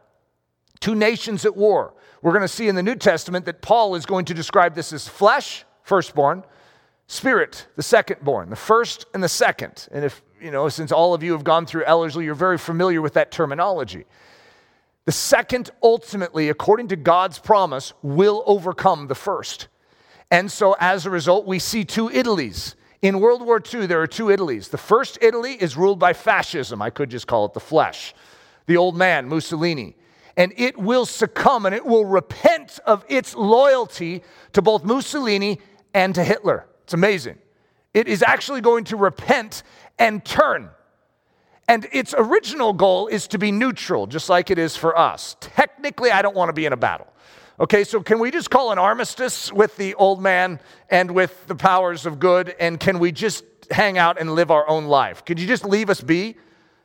Two 0.79 0.95
nations 0.95 1.45
at 1.45 1.57
war. 1.57 1.93
We're 2.21 2.31
going 2.31 2.41
to 2.41 2.47
see 2.47 2.67
in 2.67 2.75
the 2.75 2.83
New 2.83 2.95
Testament 2.95 3.45
that 3.45 3.61
Paul 3.61 3.95
is 3.95 4.05
going 4.05 4.25
to 4.25 4.33
describe 4.33 4.75
this 4.75 4.93
as 4.93 5.07
flesh, 5.07 5.65
firstborn, 5.83 6.43
spirit, 7.07 7.67
the 7.75 7.81
secondborn, 7.81 8.49
the 8.49 8.55
first 8.55 9.05
and 9.13 9.23
the 9.23 9.29
second. 9.29 9.87
And 9.91 10.05
if, 10.05 10.21
you 10.39 10.51
know, 10.51 10.69
since 10.69 10.91
all 10.91 11.13
of 11.13 11.23
you 11.23 11.31
have 11.33 11.43
gone 11.43 11.65
through 11.65 11.85
Ellerslie, 11.85 12.25
you're 12.25 12.35
very 12.35 12.57
familiar 12.57 13.01
with 13.01 13.13
that 13.13 13.31
terminology. 13.31 14.05
The 15.05 15.11
second, 15.11 15.71
ultimately, 15.81 16.49
according 16.49 16.89
to 16.89 16.95
God's 16.95 17.39
promise, 17.39 17.93
will 18.03 18.43
overcome 18.45 19.07
the 19.07 19.15
first. 19.15 19.67
And 20.31 20.51
so 20.51 20.75
as 20.79 21.05
a 21.05 21.09
result, 21.09 21.45
we 21.45 21.59
see 21.59 21.83
two 21.83 22.07
Italies. 22.09 22.75
In 23.01 23.19
World 23.19 23.41
War 23.41 23.61
II, 23.61 23.85
there 23.85 24.01
are 24.01 24.07
two 24.07 24.29
Italies. 24.29 24.67
The 24.67 24.77
first 24.77 25.17
Italy 25.21 25.53
is 25.53 25.77
ruled 25.77 25.99
by 25.99 26.13
fascism. 26.13 26.81
I 26.81 26.89
could 26.89 27.09
just 27.09 27.27
call 27.27 27.45
it 27.45 27.53
the 27.53 27.59
flesh. 27.59 28.13
The 28.65 28.77
old 28.77 28.95
man, 28.95 29.27
Mussolini. 29.27 29.95
And 30.37 30.53
it 30.57 30.77
will 30.77 31.05
succumb 31.05 31.65
and 31.65 31.73
it 31.73 31.85
will 31.85 32.05
repent 32.05 32.79
of 32.85 33.03
its 33.07 33.35
loyalty 33.35 34.23
to 34.53 34.61
both 34.61 34.83
Mussolini 34.83 35.59
and 35.93 36.13
to 36.15 36.23
Hitler. 36.23 36.67
It's 36.83 36.93
amazing. 36.93 37.37
It 37.93 38.07
is 38.07 38.21
actually 38.21 38.61
going 38.61 38.83
to 38.85 38.97
repent 38.97 39.63
and 39.97 40.23
turn. 40.23 40.69
And 41.67 41.87
its 41.91 42.15
original 42.17 42.73
goal 42.73 43.07
is 43.07 43.27
to 43.27 43.37
be 43.37 43.51
neutral, 43.51 44.07
just 44.07 44.29
like 44.29 44.49
it 44.49 44.57
is 44.57 44.75
for 44.75 44.97
us. 44.97 45.35
Technically, 45.39 46.11
I 46.11 46.21
don't 46.21 46.35
want 46.35 46.49
to 46.49 46.53
be 46.53 46.65
in 46.65 46.73
a 46.73 46.77
battle. 46.77 47.07
Okay, 47.59 47.83
so 47.83 48.01
can 48.01 48.19
we 48.19 48.31
just 48.31 48.49
call 48.49 48.71
an 48.71 48.79
armistice 48.79 49.51
with 49.51 49.75
the 49.75 49.93
old 49.95 50.21
man 50.21 50.61
and 50.89 51.11
with 51.11 51.45
the 51.47 51.55
powers 51.55 52.05
of 52.05 52.17
good? 52.17 52.55
And 52.57 52.79
can 52.79 52.99
we 52.99 53.11
just 53.11 53.43
hang 53.69 53.97
out 53.97 54.17
and 54.17 54.33
live 54.33 54.49
our 54.49 54.67
own 54.69 54.85
life? 54.85 55.25
Could 55.25 55.41
you 55.41 55.45
just 55.45 55.65
leave 55.65 55.89
us 55.89 55.99
be? 55.99 56.37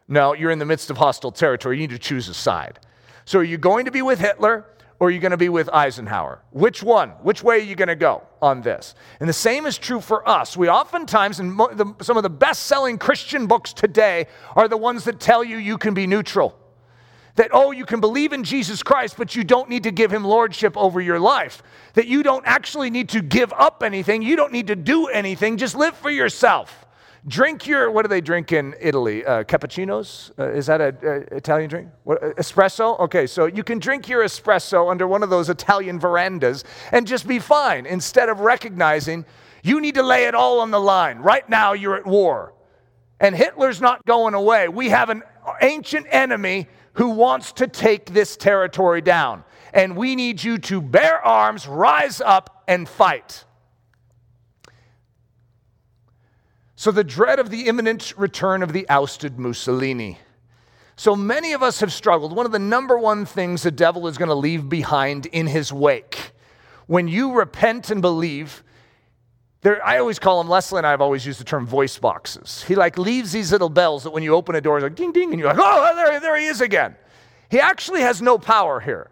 No, 0.09 0.33
you're 0.33 0.51
in 0.51 0.59
the 0.59 0.65
midst 0.65 0.91
of 0.91 0.97
hostile 0.97 1.31
territory. 1.31 1.77
You 1.77 1.83
need 1.83 1.91
to 1.95 1.99
choose 1.99 2.29
a 2.29 2.35
side. 2.35 2.81
So 3.25 3.39
are 3.39 3.45
you 3.45 3.57
going 3.57 3.85
to 3.85 3.93
be 3.93 4.03
with 4.03 4.19
Hitler 4.19 4.67
or 4.99 5.09
are 5.09 5.11
you 5.13 5.21
going 5.21 5.31
to 5.31 5.37
be 5.37 5.49
with 5.49 5.69
Eisenhower? 5.73 6.43
Which 6.51 6.83
one? 6.83 7.11
Which 7.23 7.45
way 7.45 7.57
are 7.57 7.65
you 7.65 7.77
going 7.77 7.89
to 7.89 7.95
go 7.95 8.25
on 8.43 8.61
this? 8.63 8.97
And 9.21 9.29
the 9.29 9.33
same 9.33 9.67
is 9.67 9.79
true 9.79 10.01
for 10.01 10.29
us. 10.29 10.57
We 10.57 10.69
oftentimes, 10.69 11.39
the, 11.39 11.95
some 12.03 12.17
of 12.17 12.25
the 12.25 12.31
best 12.31 12.65
selling 12.65 12.99
Christian 12.99 13.47
books 13.47 13.73
today, 13.73 14.27
are 14.57 14.67
the 14.67 14.77
ones 14.77 15.05
that 15.05 15.21
tell 15.21 15.45
you 15.45 15.57
you 15.57 15.79
can 15.79 15.95
be 15.95 16.09
neutral. 16.09 16.59
That, 17.37 17.51
oh, 17.53 17.73
you 17.73 17.85
can 17.85 18.01
believe 18.01 18.33
in 18.33 18.45
Jesus 18.45 18.83
Christ, 18.83 19.17
but 19.17 19.35
you 19.35 19.43
don't 19.43 19.69
need 19.69 19.83
to 19.83 19.91
give 19.91 20.13
him 20.13 20.25
lordship 20.25 20.77
over 20.77 21.01
your 21.01 21.19
life. 21.19 21.63
That 21.95 22.07
you 22.07 22.23
don't 22.23 22.45
actually 22.47 22.91
need 22.91 23.09
to 23.11 23.23
give 23.23 23.53
up 23.55 23.83
anything. 23.83 24.23
You 24.23 24.37
don't 24.37 24.53
need 24.53 24.69
to 24.69 24.77
do 24.77 25.09
anything. 25.09 25.57
Just 25.57 25.75
live 25.75 25.97
for 25.97 26.11
yourself. 26.11 26.87
Drink 27.27 27.67
your, 27.67 27.91
what 27.91 28.03
do 28.03 28.09
they 28.09 28.21
drink 28.21 28.53
in 28.53 28.75
Italy? 28.79 29.25
Uh, 29.25 29.45
cappuccinos? 29.45 30.31
Uh, 30.39 30.51
is 30.51 30.67
that 30.67 30.81
an 30.81 31.27
Italian 31.33 31.71
drink? 31.71 31.89
What, 32.05 32.23
uh, 32.23 32.35
espresso? 32.35 33.01
Okay, 33.01 33.27
so 33.27 33.47
you 33.47 33.65
can 33.65 33.79
drink 33.79 34.09
your 34.09 34.23
espresso 34.23 34.91
under 34.91 35.09
one 35.09 35.23
of 35.23 35.31
those 35.31 35.49
Italian 35.49 35.99
verandas 35.99 36.65
and 36.93 37.07
just 37.07 37.27
be 37.27 37.39
fine 37.39 37.87
instead 37.87 38.29
of 38.29 38.41
recognizing 38.41 39.25
you 39.63 39.81
need 39.81 39.95
to 39.95 40.03
lay 40.03 40.27
it 40.27 40.35
all 40.35 40.61
on 40.61 40.71
the 40.71 40.79
line. 40.79 41.19
Right 41.19 41.49
now, 41.49 41.73
you're 41.73 41.97
at 41.97 42.07
war. 42.07 42.53
And 43.19 43.35
Hitler's 43.35 43.81
not 43.81 44.05
going 44.05 44.35
away. 44.35 44.69
We 44.69 44.91
have 44.91 45.09
an 45.09 45.23
ancient 45.63 46.07
enemy 46.11 46.69
who 46.95 47.11
wants 47.11 47.53
to 47.53 47.67
take 47.67 48.07
this 48.07 48.37
territory 48.37 49.01
down. 49.01 49.45
And 49.73 49.97
we 49.97 50.17
need 50.17 50.43
you 50.43 50.59
to 50.59 50.81
bear 50.81 51.25
arms, 51.25 51.67
rise 51.67 52.21
up, 52.21 52.65
and 52.67 52.89
fight. 52.89 53.45
So, 56.77 56.91
the 56.91 57.05
dread 57.05 57.39
of 57.39 57.51
the 57.51 57.67
imminent 57.67 58.13
return 58.17 58.63
of 58.63 58.73
the 58.73 58.89
ousted 58.89 59.39
Mussolini. 59.39 60.19
So 60.97 61.17
many 61.17 61.53
of 61.53 61.63
us 61.63 61.81
have 61.81 61.93
struggled. 61.93 62.35
One 62.35 62.47
of 62.47 62.53
the 62.53 62.59
number 62.59 62.97
one 62.97 63.27
things 63.27 63.63
the 63.63 63.71
devil 63.71 64.07
is 64.07 64.17
going 64.17 64.29
to 64.29 64.35
leave 64.35 64.69
behind 64.69 65.27
in 65.27 65.49
his 65.49 65.73
wake. 65.73 66.33
When 66.87 67.09
you 67.09 67.33
repent 67.33 67.91
and 67.91 68.01
believe, 68.01 68.63
I 69.67 69.99
always 69.99 70.19
call 70.19 70.39
them, 70.39 70.49
Leslie 70.49 70.79
and 70.79 70.87
I 70.87 70.91
have 70.91 71.01
always 71.01 71.25
used 71.25 71.41
the 71.41 71.45
term 71.45 71.67
voice 71.67 71.99
boxes. 71.99 72.63
He 72.65 72.75
like 72.75 72.99
leaves 72.99 73.33
these 73.33 73.51
little 73.51 73.71
bells 73.71 74.03
that 74.03 74.11
when 74.11 74.23
you 74.23 74.35
open 74.35 74.55
a 74.55 74.61
door, 74.61 74.79
it's 74.79 74.83
like 74.83 74.95
ding 74.95 75.13
ding, 75.13 75.31
and 75.31 75.39
you're 75.39 75.49
like, 75.49 75.59
oh, 75.59 75.95
there, 75.97 76.21
there 76.21 76.39
he 76.39 76.47
is 76.47 76.61
again. 76.61 76.97
He 77.51 77.61
actually 77.61 78.01
has 78.03 78.21
no 78.21 78.37
power 78.39 78.81
here. 78.81 79.11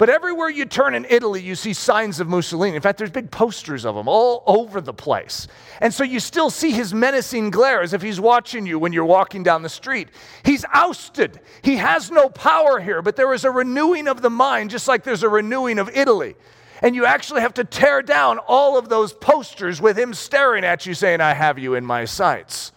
But 0.00 0.08
everywhere 0.08 0.48
you 0.48 0.64
turn 0.64 0.94
in 0.94 1.04
Italy, 1.10 1.42
you 1.42 1.54
see 1.54 1.74
signs 1.74 2.20
of 2.20 2.26
Mussolini. 2.26 2.74
In 2.74 2.80
fact, 2.80 2.96
there's 2.96 3.10
big 3.10 3.30
posters 3.30 3.84
of 3.84 3.94
him 3.94 4.08
all 4.08 4.42
over 4.46 4.80
the 4.80 4.94
place. 4.94 5.46
And 5.82 5.92
so 5.92 6.04
you 6.04 6.20
still 6.20 6.48
see 6.48 6.70
his 6.70 6.94
menacing 6.94 7.50
glare 7.50 7.82
as 7.82 7.92
if 7.92 8.00
he's 8.00 8.18
watching 8.18 8.64
you 8.64 8.78
when 8.78 8.94
you're 8.94 9.04
walking 9.04 9.42
down 9.42 9.60
the 9.60 9.68
street. 9.68 10.08
He's 10.42 10.64
ousted. 10.72 11.38
He 11.60 11.76
has 11.76 12.10
no 12.10 12.30
power 12.30 12.80
here, 12.80 13.02
but 13.02 13.16
there 13.16 13.34
is 13.34 13.44
a 13.44 13.50
renewing 13.50 14.08
of 14.08 14.22
the 14.22 14.30
mind, 14.30 14.70
just 14.70 14.88
like 14.88 15.04
there's 15.04 15.22
a 15.22 15.28
renewing 15.28 15.78
of 15.78 15.90
Italy. 15.90 16.34
And 16.82 16.94
you 16.94 17.04
actually 17.04 17.42
have 17.42 17.54
to 17.54 17.64
tear 17.64 18.02
down 18.02 18.38
all 18.38 18.78
of 18.78 18.88
those 18.88 19.12
posters 19.12 19.80
with 19.80 19.98
him 19.98 20.14
staring 20.14 20.64
at 20.64 20.86
you, 20.86 20.94
saying, 20.94 21.20
I 21.20 21.34
have 21.34 21.58
you 21.58 21.74
in 21.74 21.84
my 21.84 22.04
sights. 22.06 22.72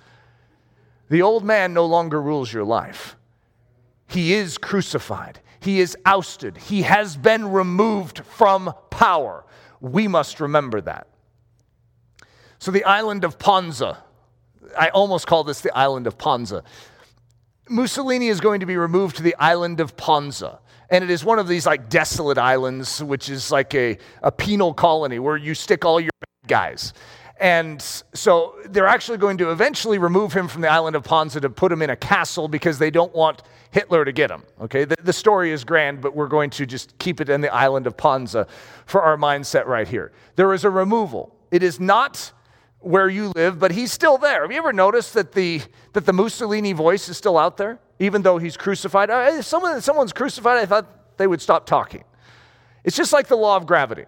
The 1.10 1.22
old 1.22 1.44
man 1.44 1.74
no 1.74 1.86
longer 1.86 2.22
rules 2.22 2.52
your 2.52 2.64
life, 2.64 3.16
he 4.08 4.34
is 4.34 4.58
crucified. 4.58 5.40
He 5.64 5.80
is 5.80 5.96
ousted. 6.06 6.58
He 6.58 6.82
has 6.82 7.16
been 7.16 7.50
removed 7.50 8.26
from 8.26 8.74
power. 8.90 9.46
We 9.80 10.10
must 10.10 10.42
remember 10.42 10.82
that. 10.82 11.08
So, 12.60 12.70
the 12.70 12.84
island 12.84 13.24
of 13.24 13.40
Ponza, 13.40 13.98
I 14.78 14.90
almost 14.90 15.26
call 15.26 15.46
this 15.46 15.62
the 15.62 15.76
island 15.76 16.06
of 16.06 16.18
Ponza. 16.18 16.64
Mussolini 17.70 18.28
is 18.28 18.42
going 18.42 18.60
to 18.60 18.66
be 18.66 18.76
removed 18.76 19.16
to 19.18 19.24
the 19.24 19.36
island 19.40 19.80
of 19.80 19.96
Ponza. 19.96 20.60
And 20.94 21.04
it 21.04 21.10
is 21.10 21.26
one 21.26 21.40
of 21.40 21.48
these 21.48 21.66
like 21.66 21.90
desolate 21.90 22.38
islands, 22.38 23.02
which 23.04 23.28
is 23.28 23.52
like 23.52 23.74
a, 23.74 23.98
a 24.22 24.32
penal 24.32 24.76
colony 24.76 25.18
where 25.18 25.36
you 25.36 25.56
stick 25.56 25.86
all 25.86 26.00
your 26.00 26.12
guys. 26.46 26.94
And 27.40 27.82
so 27.82 28.54
they're 28.70 28.86
actually 28.86 29.18
going 29.18 29.40
to 29.40 29.50
eventually 29.50 29.98
remove 29.98 30.34
him 30.34 30.48
from 30.48 30.62
the 30.62 30.68
island 30.68 30.96
of 30.96 31.04
Ponza 31.04 31.42
to 31.42 31.50
put 31.50 31.72
him 31.72 31.82
in 31.82 31.90
a 31.90 31.96
castle 31.96 32.48
because 32.48 32.78
they 32.78 32.92
don't 32.92 33.14
want 33.16 33.42
Hitler 33.72 34.06
to 34.06 34.12
get 34.12 34.30
him. 34.30 34.44
Okay, 34.62 34.86
the, 34.86 34.96
the 35.02 35.12
story 35.12 35.50
is 35.50 35.64
grand, 35.64 36.00
but 36.00 36.16
we're 36.16 36.28
going 36.28 36.52
to 36.52 36.66
just 36.68 36.96
keep 37.00 37.20
it 37.20 37.28
in 37.28 37.42
the 37.42 37.52
island 37.52 37.88
of 37.88 37.98
Ponza 37.98 38.48
for 38.86 39.02
our 39.02 39.18
mindset 39.18 39.66
right 39.66 39.88
here. 39.88 40.12
There 40.36 40.54
is 40.54 40.64
a 40.64 40.70
removal. 40.70 41.36
It 41.50 41.64
is 41.64 41.80
not 41.80 42.32
where 42.84 43.10
you 43.10 43.32
live, 43.36 43.60
but 43.60 43.72
he's 43.72 43.92
still 43.92 44.18
there. 44.18 44.42
Have 44.42 44.52
you 44.52 44.58
ever 44.58 44.74
noticed 44.74 45.14
that 45.14 45.32
the, 45.32 45.62
that 45.94 46.06
the 46.06 46.14
Mussolini 46.14 46.74
voice 46.74 47.10
is 47.10 47.18
still 47.18 47.38
out 47.38 47.58
there, 47.58 47.80
even 48.00 48.22
though 48.22 48.38
he's 48.38 48.58
crucified? 48.58 49.10
If 49.12 49.46
someone, 49.46 49.82
someone's 49.82 50.14
crucified, 50.14 50.58
I 50.58 50.66
thought 50.66 51.18
they 51.18 51.28
would 51.28 51.42
stop 51.42 51.66
talking. 51.66 52.04
It's 52.84 52.98
just 52.98 53.14
like 53.14 53.28
the 53.28 53.38
law 53.38 53.56
of 53.56 53.66
gravity. 53.66 54.06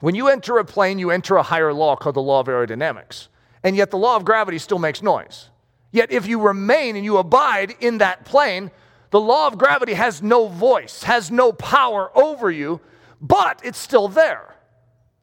When 0.00 0.14
you 0.14 0.28
enter 0.28 0.58
a 0.58 0.64
plane, 0.64 0.98
you 0.98 1.10
enter 1.10 1.36
a 1.36 1.42
higher 1.42 1.72
law 1.72 1.96
called 1.96 2.16
the 2.16 2.22
law 2.22 2.40
of 2.40 2.46
aerodynamics. 2.46 3.28
And 3.62 3.76
yet 3.76 3.90
the 3.90 3.98
law 3.98 4.16
of 4.16 4.24
gravity 4.24 4.58
still 4.58 4.78
makes 4.78 5.02
noise. 5.02 5.50
Yet 5.92 6.12
if 6.12 6.26
you 6.26 6.40
remain 6.40 6.96
and 6.96 7.04
you 7.04 7.18
abide 7.18 7.74
in 7.80 7.98
that 7.98 8.24
plane, 8.24 8.70
the 9.10 9.20
law 9.20 9.46
of 9.46 9.56
gravity 9.56 9.94
has 9.94 10.22
no 10.22 10.48
voice, 10.48 11.04
has 11.04 11.30
no 11.30 11.52
power 11.52 12.10
over 12.16 12.50
you, 12.50 12.80
but 13.20 13.60
it's 13.64 13.78
still 13.78 14.08
there. 14.08 14.55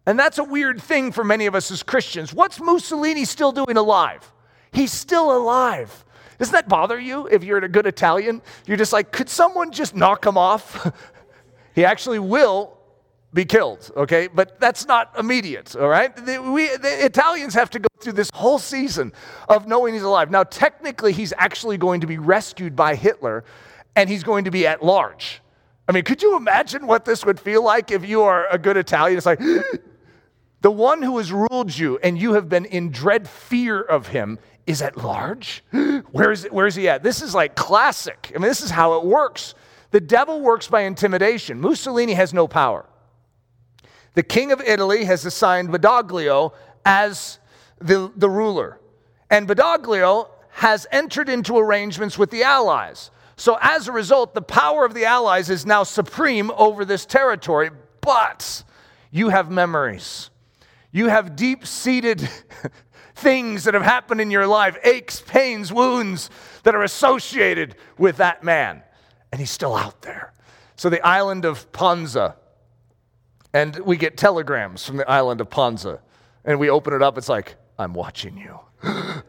And 0.05 0.19
that's 0.19 0.37
a 0.37 0.43
weird 0.43 0.81
thing 0.81 1.11
for 1.11 1.23
many 1.23 1.45
of 1.45 1.55
us 1.55 1.71
as 1.71 1.81
Christians. 1.81 2.33
What's 2.33 2.59
Mussolini 2.59 3.25
still 3.25 3.51
doing 3.51 3.77
alive? 3.77 4.31
He's 4.71 4.91
still 4.91 5.35
alive. 5.35 6.03
Doesn't 6.39 6.53
that 6.53 6.67
bother 6.67 6.99
you 6.99 7.27
if 7.27 7.43
you're 7.43 7.59
a 7.59 7.69
good 7.69 7.87
Italian? 7.87 8.41
You're 8.65 8.77
just 8.77 8.91
like, 8.91 9.11
could 9.11 9.29
someone 9.29 9.71
just 9.71 9.95
knock 9.95 10.25
him 10.25 10.37
off? 10.37 10.91
he 11.75 11.85
actually 11.85 12.19
will 12.19 12.77
be 13.33 13.45
killed, 13.45 13.91
okay? 13.95 14.27
But 14.27 14.59
that's 14.59 14.85
not 14.85 15.17
immediate, 15.17 15.75
all 15.75 15.87
right? 15.87 16.13
The, 16.15 16.41
we, 16.41 16.67
the 16.75 17.05
Italians 17.05 17.53
have 17.53 17.69
to 17.71 17.79
go 17.79 17.87
through 17.99 18.13
this 18.13 18.29
whole 18.33 18.59
season 18.59 19.13
of 19.47 19.67
knowing 19.67 19.93
he's 19.93 20.03
alive. 20.03 20.29
Now, 20.29 20.43
technically, 20.43 21.13
he's 21.13 21.33
actually 21.37 21.77
going 21.77 22.01
to 22.01 22.07
be 22.07 22.17
rescued 22.17 22.75
by 22.75 22.95
Hitler 22.95 23.43
and 23.95 24.09
he's 24.09 24.23
going 24.23 24.45
to 24.45 24.51
be 24.51 24.67
at 24.67 24.83
large. 24.83 25.41
I 25.87 25.91
mean, 25.91 26.03
could 26.03 26.21
you 26.21 26.37
imagine 26.37 26.87
what 26.87 27.05
this 27.05 27.25
would 27.25 27.39
feel 27.39 27.63
like 27.63 27.91
if 27.91 28.07
you 28.07 28.23
are 28.23 28.47
a 28.49 28.57
good 28.57 28.77
Italian? 28.77 29.17
It's 29.17 29.25
like, 29.25 29.39
the 30.63 30.71
one 30.71 31.03
who 31.03 31.19
has 31.19 31.31
ruled 31.31 31.77
you 31.77 31.99
and 31.99 32.17
you 32.17 32.33
have 32.33 32.49
been 32.49 32.65
in 32.65 32.89
dread 32.89 33.29
fear 33.29 33.79
of 33.79 34.07
him 34.07 34.39
is 34.65 34.81
at 34.81 34.97
large? 34.97 35.63
Where 36.11 36.31
is, 36.31 36.45
it, 36.45 36.51
where 36.51 36.65
is 36.65 36.73
he 36.73 36.89
at? 36.89 37.03
This 37.03 37.21
is 37.21 37.35
like 37.35 37.53
classic. 37.55 38.31
I 38.35 38.39
mean, 38.39 38.47
this 38.47 38.61
is 38.61 38.71
how 38.71 38.97
it 38.97 39.05
works. 39.05 39.53
The 39.91 40.01
devil 40.01 40.41
works 40.41 40.67
by 40.67 40.81
intimidation. 40.81 41.61
Mussolini 41.61 42.13
has 42.13 42.33
no 42.33 42.47
power 42.47 42.87
the 44.13 44.23
king 44.23 44.51
of 44.51 44.61
Italy 44.61 45.05
has 45.05 45.25
assigned 45.25 45.69
Badoglio 45.69 46.53
as 46.85 47.39
the, 47.79 48.11
the 48.15 48.29
ruler. 48.29 48.79
And 49.29 49.47
Badoglio 49.47 50.29
has 50.51 50.85
entered 50.91 51.29
into 51.29 51.57
arrangements 51.57 52.17
with 52.17 52.29
the 52.29 52.43
Allies. 52.43 53.09
So, 53.35 53.57
as 53.61 53.87
a 53.87 53.91
result, 53.91 54.35
the 54.35 54.43
power 54.43 54.85
of 54.85 54.93
the 54.93 55.05
Allies 55.05 55.49
is 55.49 55.65
now 55.65 55.83
supreme 55.83 56.51
over 56.51 56.85
this 56.85 57.05
territory. 57.05 57.71
But 58.01 58.63
you 59.09 59.29
have 59.29 59.49
memories, 59.49 60.29
you 60.93 61.09
have 61.09 61.35
deep 61.35 61.67
seated 61.67 62.29
things 63.15 63.65
that 63.65 63.73
have 63.73 63.83
happened 63.83 64.21
in 64.21 64.31
your 64.31 64.47
life 64.47 64.77
aches, 64.85 65.21
pains, 65.21 65.73
wounds 65.73 66.29
that 66.63 66.73
are 66.73 66.83
associated 66.83 67.75
with 67.97 68.15
that 68.17 68.41
man. 68.45 68.81
And 69.33 69.41
he's 69.41 69.51
still 69.51 69.75
out 69.75 70.01
there. 70.03 70.31
So, 70.77 70.89
the 70.89 71.05
island 71.05 71.43
of 71.43 71.69
Ponza 71.73 72.35
and 73.53 73.77
we 73.79 73.97
get 73.97 74.17
telegrams 74.17 74.85
from 74.85 74.97
the 74.97 75.09
island 75.09 75.39
of 75.39 75.49
Ponza. 75.49 75.99
And 76.43 76.59
we 76.59 76.69
open 76.69 76.93
it 76.93 77.01
up, 77.01 77.17
it's 77.17 77.29
like, 77.29 77.55
I'm 77.77 77.93
watching 77.93 78.35
you. 78.37 78.59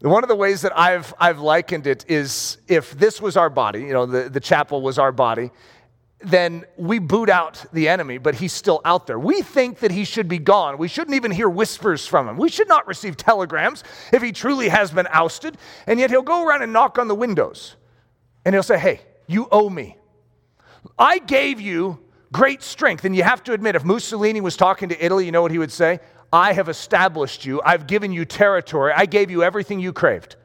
One 0.00 0.22
of 0.22 0.28
the 0.28 0.36
ways 0.36 0.60
that 0.62 0.76
I've, 0.76 1.14
I've 1.18 1.38
likened 1.38 1.86
it 1.86 2.04
is 2.08 2.58
if 2.68 2.90
this 2.98 3.22
was 3.22 3.36
our 3.38 3.48
body, 3.48 3.82
you 3.82 3.92
know, 3.92 4.04
the, 4.04 4.28
the 4.28 4.40
chapel 4.40 4.82
was 4.82 4.98
our 4.98 5.12
body, 5.12 5.50
then 6.26 6.64
we 6.76 6.98
boot 6.98 7.28
out 7.28 7.64
the 7.72 7.88
enemy, 7.88 8.18
but 8.18 8.34
he's 8.34 8.52
still 8.52 8.80
out 8.84 9.06
there. 9.06 9.18
We 9.18 9.42
think 9.42 9.80
that 9.80 9.90
he 9.90 10.04
should 10.04 10.28
be 10.28 10.38
gone. 10.38 10.78
We 10.78 10.88
shouldn't 10.88 11.14
even 11.14 11.30
hear 11.30 11.48
whispers 11.48 12.06
from 12.06 12.28
him. 12.28 12.36
We 12.36 12.48
should 12.48 12.68
not 12.68 12.86
receive 12.86 13.16
telegrams 13.16 13.84
if 14.12 14.22
he 14.22 14.32
truly 14.32 14.68
has 14.68 14.90
been 14.90 15.06
ousted. 15.10 15.56
And 15.86 16.00
yet 16.00 16.10
he'll 16.10 16.22
go 16.22 16.44
around 16.46 16.62
and 16.62 16.72
knock 16.72 16.98
on 16.98 17.08
the 17.08 17.14
windows 17.14 17.76
and 18.44 18.54
he'll 18.54 18.62
say, 18.62 18.78
Hey, 18.78 19.00
you 19.26 19.48
owe 19.50 19.70
me. 19.70 19.96
I 20.98 21.18
gave 21.18 21.60
you 21.60 21.98
great 22.32 22.62
strength. 22.62 23.04
And 23.04 23.16
you 23.16 23.22
have 23.22 23.42
to 23.44 23.52
admit, 23.52 23.74
if 23.74 23.84
Mussolini 23.84 24.40
was 24.40 24.56
talking 24.56 24.88
to 24.90 25.04
Italy, 25.04 25.24
you 25.24 25.32
know 25.32 25.42
what 25.42 25.50
he 25.50 25.58
would 25.58 25.72
say? 25.72 26.00
I 26.32 26.52
have 26.52 26.68
established 26.68 27.44
you. 27.44 27.62
I've 27.64 27.86
given 27.86 28.12
you 28.12 28.24
territory. 28.24 28.92
I 28.94 29.06
gave 29.06 29.30
you 29.30 29.42
everything 29.42 29.80
you 29.80 29.92
craved. 29.92 30.36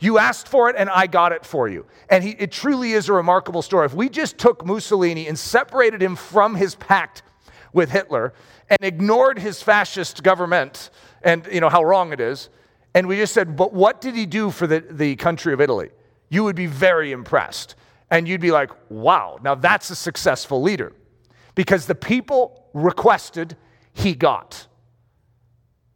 You 0.00 0.18
asked 0.18 0.48
for 0.48 0.70
it, 0.70 0.76
and 0.76 0.88
I 0.88 1.06
got 1.06 1.32
it 1.32 1.44
for 1.44 1.68
you. 1.68 1.86
And 2.08 2.24
he, 2.24 2.30
it 2.30 2.50
truly 2.50 2.92
is 2.92 3.08
a 3.08 3.12
remarkable 3.12 3.62
story. 3.62 3.86
If 3.86 3.94
we 3.94 4.08
just 4.08 4.38
took 4.38 4.64
Mussolini 4.64 5.28
and 5.28 5.38
separated 5.38 6.02
him 6.02 6.16
from 6.16 6.54
his 6.54 6.74
pact 6.74 7.22
with 7.72 7.90
Hitler 7.90 8.32
and 8.68 8.78
ignored 8.82 9.38
his 9.38 9.62
fascist 9.62 10.22
government 10.22 10.90
and 11.22 11.46
you 11.52 11.60
know 11.60 11.68
how 11.68 11.84
wrong 11.84 12.12
it 12.12 12.20
is, 12.20 12.48
and 12.94 13.06
we 13.06 13.16
just 13.16 13.34
said, 13.34 13.56
but 13.56 13.72
what 13.72 14.00
did 14.00 14.14
he 14.14 14.26
do 14.26 14.50
for 14.50 14.66
the, 14.66 14.80
the 14.80 15.16
country 15.16 15.52
of 15.52 15.60
Italy? 15.60 15.90
You 16.30 16.44
would 16.44 16.56
be 16.56 16.66
very 16.66 17.12
impressed. 17.12 17.76
And 18.10 18.26
you'd 18.26 18.40
be 18.40 18.50
like, 18.50 18.70
wow, 18.88 19.38
now 19.42 19.54
that's 19.54 19.90
a 19.90 19.94
successful 19.94 20.60
leader. 20.60 20.92
Because 21.54 21.86
the 21.86 21.94
people 21.94 22.64
requested, 22.72 23.56
he 23.92 24.14
got. 24.14 24.66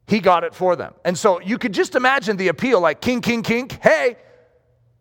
He 0.06 0.20
got 0.20 0.44
it 0.44 0.54
for 0.54 0.76
them. 0.76 0.94
And 1.04 1.18
so 1.18 1.40
you 1.40 1.58
could 1.58 1.72
just 1.72 1.94
imagine 1.94 2.36
the 2.36 2.48
appeal 2.48 2.80
like, 2.80 3.00
king, 3.00 3.20
king, 3.20 3.42
king, 3.42 3.70
hey, 3.82 4.16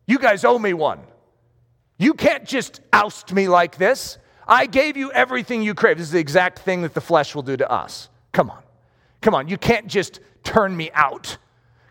you 0.08 0.18
guys 0.18 0.46
owe 0.46 0.58
me 0.60 0.74
one. 0.74 1.00
You 1.98 2.14
can't 2.14 2.46
just 2.46 2.82
oust 2.92 3.34
me 3.34 3.48
like 3.48 3.78
this. 3.78 4.18
I 4.48 4.66
gave 4.66 4.98
you 4.98 5.12
everything 5.12 5.62
you 5.62 5.74
crave. 5.74 5.98
This 5.98 6.08
is 6.08 6.14
the 6.14 6.20
exact 6.20 6.60
thing 6.60 6.82
that 6.82 6.94
the 6.94 7.02
flesh 7.02 7.36
will 7.36 7.44
do 7.44 7.56
to 7.58 7.70
us. 7.72 8.10
Come 8.32 8.50
on. 8.50 8.62
Come 9.22 9.36
on. 9.36 9.48
You 9.48 9.58
can't 9.58 9.88
just 9.88 10.20
turn 10.44 10.76
me 10.76 10.92
out. 10.94 11.38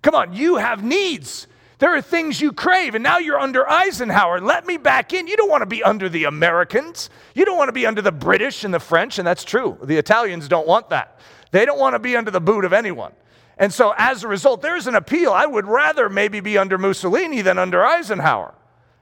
Come 0.03 0.15
on. 0.15 0.35
You 0.35 0.57
have 0.57 0.83
needs. 0.83 1.47
There 1.79 1.97
are 1.97 2.03
things 2.03 2.41
you 2.41 2.53
crave, 2.53 2.95
and 2.95 3.03
now 3.03 3.19
you're 3.19 3.41
under 3.41 3.69
Eisenhower. 3.69 4.41
Let 4.41 4.67
me 4.67 4.77
back 4.77 5.13
in. 5.13 5.27
You 5.27 5.37
don't 5.37 5.51
want 5.51 5.63
to 5.63 5.67
be 5.67 5.83
under 5.83 6.09
the 6.09 6.25
Americans. 6.25 7.11
You 7.35 7.45
don't 7.45 7.57
want 7.59 7.69
to 7.69 7.73
be 7.73 7.87
under 7.87 8.01
the 8.01 8.13
British 8.13 8.63
and 8.63 8.73
the 8.73 8.79
French, 8.79 9.19
and 9.19 9.27
that's 9.27 9.43
true. 9.43 9.77
The 9.83 9.97
Italians 9.97 10.47
don't 10.47 10.67
want 10.67 10.91
that. 10.91 11.19
They 11.53 11.65
don't 11.65 11.79
want 11.79 11.95
to 11.95 11.99
be 11.99 12.17
under 12.17 12.31
the 12.31 12.41
boot 12.41 12.65
of 12.65 12.73
anyone. 12.73 13.13
And 13.59 13.73
so, 13.73 13.95
as 13.97 14.25
a 14.25 14.29
result, 14.29 14.63
there's 14.63 14.87
an 14.87 14.97
appeal. 14.97 15.33
I 15.33 15.47
would 15.47 15.67
rather 15.67 16.09
maybe 16.09 16.41
be 16.41 16.59
under 16.59 16.79
Mussolini 16.79 17.43
than 17.43 17.59
under 17.59 17.85
Eisenhower. 17.85 18.55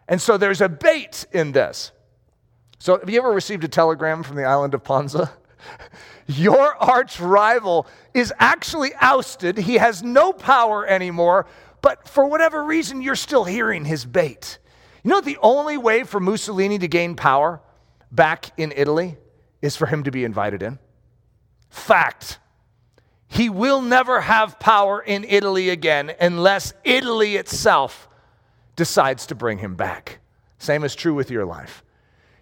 And 0.07 0.21
so, 0.21 0.37
there's 0.37 0.61
a 0.61 0.69
bait 0.69 1.25
in 1.33 1.53
this. 1.53 1.93
So, 2.79 2.99
have 2.99 3.09
you 3.09 3.19
ever 3.19 3.31
received 3.31 3.65
a 3.65 3.69
telegram 3.69 4.23
from 4.23 4.37
the 4.37 4.45
island 4.45 4.75
of 4.75 4.83
Ponza? 4.83 5.31
Your 6.27 6.77
arch 6.83 7.21
rival 7.21 7.87
is 8.15 8.33
actually 8.39 8.93
ousted. 9.01 9.57
He 9.57 9.75
has 9.75 10.03
no 10.03 10.33
power 10.33 10.87
anymore, 10.87 11.47
but 11.83 12.09
for 12.09 12.27
whatever 12.27 12.65
reason, 12.65 13.03
you're 13.03 13.17
still 13.17 13.45
hearing 13.45 13.85
his 13.85 14.05
bait. 14.05 14.59
You 15.03 15.11
know, 15.11 15.21
the 15.21 15.39
only 15.43 15.79
way 15.79 16.03
for 16.05 16.21
Mussolini 16.21 16.79
to 16.79 16.89
gain 16.89 17.15
power 17.15 17.61
back 18.13 18.53
in 18.59 18.73
Italy 18.77 19.17
is 19.63 19.77
for 19.77 19.87
him 19.87 20.05
to 20.05 20.11
be 20.11 20.25
invited 20.25 20.63
in. 20.63 20.79
Fact. 21.71 22.39
He 23.29 23.49
will 23.49 23.81
never 23.81 24.21
have 24.23 24.59
power 24.59 25.01
in 25.01 25.25
Italy 25.25 25.71
again 25.71 26.13
unless 26.21 26.75
Italy 26.83 27.37
itself 27.37 28.09
decides 28.75 29.27
to 29.27 29.37
bring 29.37 29.59
him 29.59 29.77
back. 29.77 30.19
Same 30.59 30.83
is 30.83 30.97
true 30.97 31.15
with 31.15 31.31
your 31.31 31.47
life. 31.47 31.85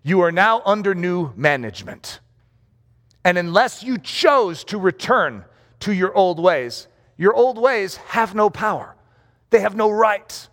You 0.03 0.23
are 0.23 0.33
now 0.33 0.63
under 0.65 0.95
new 0.95 1.33
management. 1.37 2.21
And 3.23 3.37
unless 3.37 3.83
you 3.83 3.99
chose 3.99 4.65
to 4.65 4.79
return 4.79 5.45
to 5.81 5.93
your 5.93 6.15
old 6.15 6.41
ways, 6.41 6.89
your 7.19 7.35
old 7.35 7.59
ways 7.59 7.97
have 7.97 8.35
no 8.35 8.49
power, 8.49 8.97
they 9.51 9.61
have 9.61 9.77
no 9.77 9.91
right. 9.91 10.49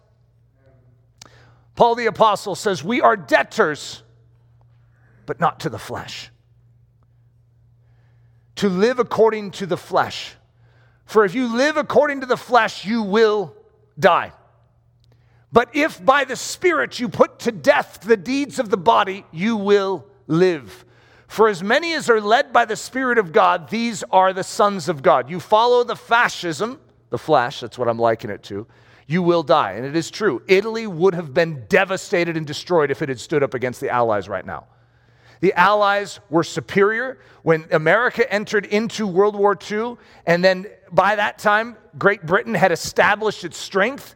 Paul 1.75 1.95
the 1.95 2.05
Apostle 2.07 2.55
says, 2.55 2.83
We 2.83 2.99
are 3.01 3.15
debtors, 3.15 4.03
but 5.25 5.39
not 5.39 5.61
to 5.61 5.69
the 5.69 5.79
flesh 5.79 6.29
to 8.55 8.69
live 8.69 8.99
according 8.99 9.51
to 9.51 9.65
the 9.65 9.77
flesh. 9.77 10.35
For 11.05 11.25
if 11.25 11.35
you 11.35 11.55
live 11.55 11.77
according 11.77 12.21
to 12.21 12.25
the 12.25 12.37
flesh, 12.37 12.85
you 12.85 13.03
will 13.03 13.55
die. 13.99 14.31
But 15.51 15.69
if 15.73 16.03
by 16.03 16.25
the 16.25 16.35
Spirit 16.35 16.99
you 16.99 17.07
put 17.07 17.39
to 17.39 17.51
death 17.51 18.01
the 18.01 18.17
deeds 18.17 18.59
of 18.59 18.69
the 18.69 18.77
body, 18.77 19.25
you 19.31 19.55
will 19.55 20.05
live. 20.27 20.83
For 21.27 21.47
as 21.47 21.63
many 21.63 21.93
as 21.93 22.09
are 22.09 22.21
led 22.21 22.51
by 22.51 22.65
the 22.65 22.75
Spirit 22.75 23.17
of 23.17 23.31
God, 23.31 23.69
these 23.69 24.03
are 24.11 24.33
the 24.33 24.43
sons 24.43 24.89
of 24.89 25.01
God. 25.01 25.29
You 25.29 25.39
follow 25.39 25.83
the 25.83 25.95
fascism, 25.95 26.79
the 27.09 27.17
flesh, 27.17 27.61
that's 27.61 27.77
what 27.77 27.87
I'm 27.87 27.99
likening 27.99 28.35
it 28.35 28.43
to, 28.43 28.67
you 29.07 29.21
will 29.21 29.43
die. 29.43 29.73
And 29.73 29.85
it 29.85 29.95
is 29.95 30.11
true. 30.11 30.41
Italy 30.47 30.87
would 30.87 31.13
have 31.13 31.33
been 31.33 31.65
devastated 31.67 32.35
and 32.35 32.45
destroyed 32.45 32.91
if 32.91 33.01
it 33.01 33.09
had 33.09 33.19
stood 33.19 33.43
up 33.43 33.53
against 33.53 33.79
the 33.79 33.89
Allies 33.89 34.27
right 34.27 34.45
now. 34.45 34.65
The 35.41 35.53
Allies 35.53 36.19
were 36.29 36.43
superior. 36.43 37.19
When 37.43 37.65
America 37.71 38.31
entered 38.31 38.65
into 38.65 39.05
World 39.05 39.35
War 39.35 39.57
II, 39.69 39.97
and 40.25 40.43
then 40.43 40.67
by 40.91 41.15
that 41.15 41.37
time, 41.37 41.77
Great 41.97 42.25
Britain 42.25 42.53
had 42.53 42.71
established 42.71 43.43
its 43.43 43.57
strength. 43.57 44.15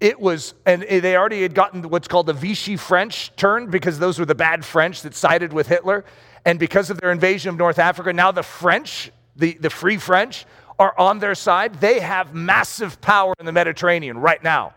It 0.00 0.20
was, 0.20 0.54
and 0.66 0.82
they 0.82 1.16
already 1.16 1.42
had 1.42 1.54
gotten 1.54 1.82
what's 1.88 2.08
called 2.08 2.26
the 2.26 2.32
Vichy 2.32 2.76
French 2.76 3.34
turn 3.36 3.70
because 3.70 3.98
those 3.98 4.18
were 4.18 4.24
the 4.24 4.34
bad 4.34 4.64
French 4.64 5.02
that 5.02 5.14
sided 5.14 5.52
with 5.52 5.68
Hitler. 5.68 6.04
And 6.44 6.58
because 6.58 6.90
of 6.90 7.00
their 7.00 7.12
invasion 7.12 7.50
of 7.50 7.56
North 7.56 7.78
Africa, 7.78 8.12
now 8.12 8.32
the 8.32 8.42
French, 8.42 9.12
the, 9.36 9.54
the 9.54 9.70
Free 9.70 9.96
French, 9.96 10.44
are 10.78 10.98
on 10.98 11.20
their 11.20 11.36
side. 11.36 11.74
They 11.76 12.00
have 12.00 12.34
massive 12.34 13.00
power 13.00 13.34
in 13.38 13.46
the 13.46 13.52
Mediterranean 13.52 14.18
right 14.18 14.42
now. 14.42 14.74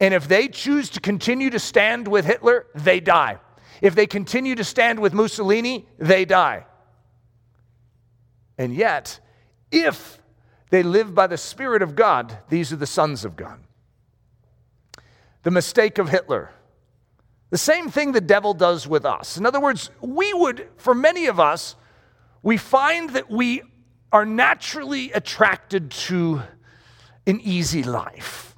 And 0.00 0.12
if 0.12 0.26
they 0.26 0.48
choose 0.48 0.90
to 0.90 1.00
continue 1.00 1.50
to 1.50 1.58
stand 1.58 2.08
with 2.08 2.24
Hitler, 2.24 2.66
they 2.74 3.00
die. 3.00 3.38
If 3.84 3.94
they 3.94 4.06
continue 4.06 4.54
to 4.54 4.64
stand 4.64 4.98
with 4.98 5.12
Mussolini, 5.12 5.86
they 5.98 6.24
die. 6.24 6.64
And 8.56 8.74
yet, 8.74 9.20
if 9.70 10.22
they 10.70 10.82
live 10.82 11.14
by 11.14 11.26
the 11.26 11.36
Spirit 11.36 11.82
of 11.82 11.94
God, 11.94 12.38
these 12.48 12.72
are 12.72 12.76
the 12.76 12.86
sons 12.86 13.26
of 13.26 13.36
God. 13.36 13.60
The 15.42 15.50
mistake 15.50 15.98
of 15.98 16.08
Hitler. 16.08 16.50
The 17.50 17.58
same 17.58 17.90
thing 17.90 18.12
the 18.12 18.22
devil 18.22 18.54
does 18.54 18.88
with 18.88 19.04
us. 19.04 19.36
In 19.36 19.44
other 19.44 19.60
words, 19.60 19.90
we 20.00 20.32
would, 20.32 20.66
for 20.78 20.94
many 20.94 21.26
of 21.26 21.38
us, 21.38 21.76
we 22.42 22.56
find 22.56 23.10
that 23.10 23.30
we 23.30 23.64
are 24.10 24.24
naturally 24.24 25.12
attracted 25.12 25.90
to 25.90 26.40
an 27.26 27.38
easy 27.42 27.82
life. 27.82 28.56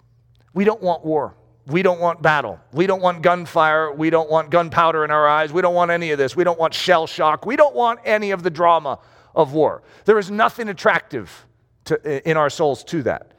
We 0.55 0.63
don't 0.63 0.83
want 0.83 1.05
war. 1.05 1.35
We 1.67 1.83
don't 1.83 2.01
want 2.01 2.23
battle. 2.23 2.61
We 2.73 2.87
don't 2.87 3.03
want 3.03 3.23
gunfire. 3.23 3.93
We 3.93 4.09
don't 4.09 4.31
want 4.31 4.51
gunpowder 4.51 5.05
in 5.05 5.11
our 5.11 5.27
eyes. 5.27 5.53
We 5.53 5.63
don't 5.63 5.75
want 5.75 5.91
any 5.91 6.13
of 6.13 6.19
this. 6.19 6.37
We 6.37 6.45
don't 6.45 6.59
want 6.59 6.73
shell 6.73 7.07
shock. 7.07 7.45
We 7.45 7.57
don't 7.57 7.75
want 7.75 8.01
any 8.05 8.31
of 8.31 8.45
the 8.45 8.51
drama 8.51 9.01
of 9.35 9.53
war. 9.53 9.83
There 10.05 10.19
is 10.19 10.31
nothing 10.31 10.69
attractive 10.69 11.47
to, 11.87 12.29
in 12.29 12.37
our 12.37 12.51
souls 12.51 12.85
to 12.85 13.03
that. 13.03 13.33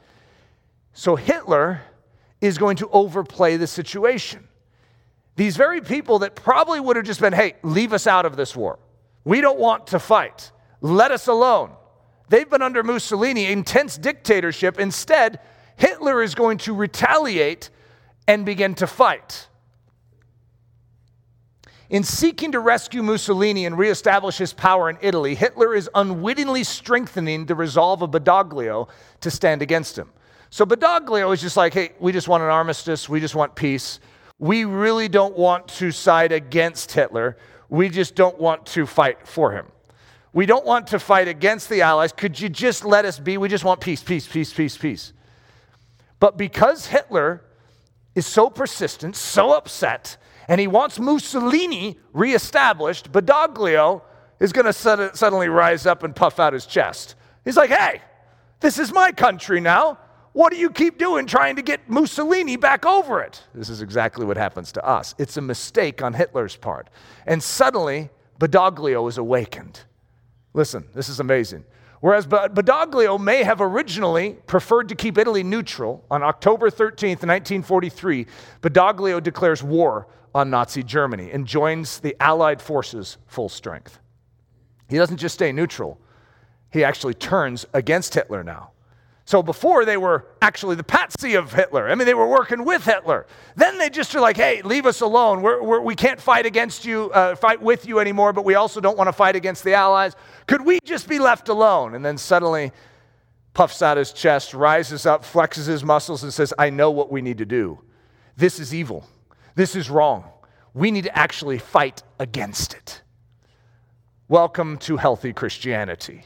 So 0.92 1.16
Hitler 1.16 1.80
is 2.40 2.58
going 2.58 2.76
to 2.76 2.88
overplay 2.90 3.56
the 3.56 3.66
situation. 3.66 4.46
These 5.36 5.56
very 5.56 5.80
people 5.80 6.18
that 6.20 6.34
probably 6.34 6.80
would 6.80 6.96
have 6.96 7.06
just 7.06 7.20
been, 7.20 7.32
hey, 7.32 7.54
leave 7.62 7.92
us 7.92 8.06
out 8.06 8.26
of 8.26 8.36
this 8.36 8.54
war. 8.54 8.78
We 9.24 9.40
don't 9.40 9.58
want 9.58 9.88
to 9.88 9.98
fight. 9.98 10.50
Let 10.80 11.12
us 11.12 11.28
alone. 11.28 11.70
They've 12.28 12.48
been 12.48 12.62
under 12.62 12.82
Mussolini, 12.82 13.46
intense 13.46 13.96
dictatorship. 13.96 14.78
Instead, 14.78 15.40
Hitler 15.76 16.22
is 16.22 16.34
going 16.34 16.58
to 16.58 16.74
retaliate 16.74 17.70
and 18.28 18.44
begin 18.46 18.74
to 18.76 18.86
fight. 18.86 19.48
In 21.90 22.04
seeking 22.04 22.52
to 22.52 22.60
rescue 22.60 23.02
Mussolini 23.02 23.64
and 23.64 23.78
reestablish 23.78 24.36
his 24.36 24.52
power 24.52 24.90
in 24.90 24.98
Italy, 25.00 25.34
Hitler 25.34 25.74
is 25.74 25.88
unwittingly 25.94 26.62
strengthening 26.62 27.46
the 27.46 27.54
resolve 27.54 28.02
of 28.02 28.10
Badoglio 28.10 28.88
to 29.22 29.30
stand 29.30 29.62
against 29.62 29.98
him. 29.98 30.10
So 30.50 30.66
Badoglio 30.66 31.32
is 31.32 31.40
just 31.40 31.56
like, 31.56 31.72
hey, 31.72 31.92
we 31.98 32.12
just 32.12 32.28
want 32.28 32.42
an 32.42 32.50
armistice, 32.50 33.08
we 33.08 33.20
just 33.20 33.34
want 33.34 33.54
peace. 33.54 34.00
We 34.38 34.66
really 34.66 35.08
don't 35.08 35.36
want 35.36 35.66
to 35.68 35.90
side 35.90 36.30
against 36.30 36.92
Hitler, 36.92 37.38
we 37.70 37.88
just 37.88 38.14
don't 38.14 38.38
want 38.38 38.66
to 38.66 38.84
fight 38.84 39.26
for 39.26 39.52
him. 39.52 39.66
We 40.34 40.44
don't 40.44 40.66
want 40.66 40.88
to 40.88 40.98
fight 40.98 41.26
against 41.26 41.70
the 41.70 41.80
Allies. 41.80 42.12
Could 42.12 42.38
you 42.38 42.50
just 42.50 42.84
let 42.84 43.06
us 43.06 43.18
be? 43.18 43.38
We 43.38 43.48
just 43.48 43.64
want 43.64 43.80
peace, 43.80 44.02
peace, 44.02 44.28
peace, 44.28 44.52
peace, 44.52 44.76
peace. 44.76 45.14
But 46.20 46.36
because 46.36 46.86
Hitler 46.86 47.42
is 48.18 48.26
so 48.26 48.50
persistent, 48.50 49.16
so 49.16 49.56
upset, 49.56 50.16
and 50.48 50.60
he 50.60 50.66
wants 50.66 50.98
Mussolini 50.98 51.98
reestablished, 52.12 53.12
Badoglio 53.12 54.02
is 54.40 54.52
going 54.52 54.66
to 54.66 54.72
suddenly 54.72 55.48
rise 55.48 55.86
up 55.86 56.02
and 56.02 56.14
puff 56.14 56.38
out 56.38 56.52
his 56.52 56.66
chest. 56.66 57.14
He's 57.44 57.56
like, 57.56 57.70
hey, 57.70 58.02
this 58.60 58.78
is 58.78 58.92
my 58.92 59.12
country 59.12 59.60
now. 59.60 59.98
What 60.32 60.52
do 60.52 60.58
you 60.58 60.70
keep 60.70 60.98
doing 60.98 61.26
trying 61.26 61.56
to 61.56 61.62
get 61.62 61.88
Mussolini 61.88 62.56
back 62.56 62.84
over 62.86 63.20
it? 63.20 63.42
This 63.54 63.68
is 63.68 63.82
exactly 63.82 64.26
what 64.26 64.36
happens 64.36 64.72
to 64.72 64.84
us. 64.84 65.14
It's 65.18 65.36
a 65.36 65.40
mistake 65.40 66.02
on 66.02 66.12
Hitler's 66.12 66.56
part. 66.56 66.90
And 67.26 67.42
suddenly, 67.42 68.10
Badoglio 68.38 69.08
is 69.08 69.18
awakened. 69.18 69.80
Listen, 70.54 70.84
this 70.94 71.08
is 71.08 71.20
amazing. 71.20 71.64
Whereas 72.00 72.26
Badoglio 72.26 73.18
may 73.18 73.42
have 73.42 73.60
originally 73.60 74.34
preferred 74.46 74.88
to 74.88 74.94
keep 74.94 75.18
Italy 75.18 75.42
neutral, 75.42 76.04
on 76.10 76.22
October 76.22 76.70
13th, 76.70 77.24
1943, 77.24 78.26
Badoglio 78.62 79.20
declares 79.20 79.62
war 79.62 80.06
on 80.34 80.50
Nazi 80.50 80.82
Germany 80.82 81.30
and 81.32 81.46
joins 81.46 81.98
the 81.98 82.16
Allied 82.20 82.62
forces 82.62 83.18
full 83.26 83.48
strength. 83.48 83.98
He 84.88 84.96
doesn't 84.96 85.16
just 85.16 85.34
stay 85.34 85.50
neutral, 85.50 86.00
he 86.70 86.84
actually 86.84 87.14
turns 87.14 87.66
against 87.72 88.14
Hitler 88.14 88.44
now. 88.44 88.70
So 89.28 89.42
before 89.42 89.84
they 89.84 89.98
were 89.98 90.24
actually 90.40 90.76
the 90.76 90.82
patsy 90.82 91.34
of 91.34 91.52
Hitler. 91.52 91.90
I 91.90 91.94
mean, 91.94 92.06
they 92.06 92.14
were 92.14 92.26
working 92.26 92.64
with 92.64 92.86
Hitler. 92.86 93.26
Then 93.56 93.76
they 93.76 93.90
just 93.90 94.14
are 94.14 94.22
like, 94.22 94.38
hey, 94.38 94.62
leave 94.62 94.86
us 94.86 95.02
alone. 95.02 95.42
We're, 95.42 95.62
we're, 95.62 95.80
we 95.82 95.94
can 95.94 96.12
not 96.12 96.20
fight 96.20 96.46
against 96.46 96.86
you, 96.86 97.10
uh, 97.10 97.36
fight 97.36 97.60
with 97.60 97.86
you 97.86 97.98
anymore, 97.98 98.32
but 98.32 98.46
we 98.46 98.54
also 98.54 98.80
don't 98.80 98.96
want 98.96 99.08
to 99.08 99.12
fight 99.12 99.36
against 99.36 99.64
the 99.64 99.74
Allies. 99.74 100.16
Could 100.46 100.64
we 100.64 100.78
just 100.82 101.10
be 101.10 101.18
left 101.18 101.50
alone? 101.50 101.94
And 101.94 102.02
then 102.02 102.16
suddenly 102.16 102.72
puffs 103.52 103.82
out 103.82 103.98
his 103.98 104.14
chest, 104.14 104.54
rises 104.54 105.04
up, 105.04 105.24
flexes 105.24 105.66
his 105.66 105.84
muscles, 105.84 106.22
and 106.22 106.32
says, 106.32 106.54
I 106.58 106.70
know 106.70 106.90
what 106.90 107.12
we 107.12 107.20
need 107.20 107.36
to 107.36 107.44
do. 107.44 107.80
This 108.34 108.58
is 108.58 108.72
evil. 108.72 109.06
This 109.54 109.76
is 109.76 109.90
wrong. 109.90 110.24
We 110.72 110.90
need 110.90 111.04
to 111.04 111.14
actually 111.14 111.58
fight 111.58 112.02
against 112.18 112.72
it. 112.72 113.02
Welcome 114.26 114.78
to 114.78 114.96
healthy 114.96 115.34
Christianity. 115.34 116.22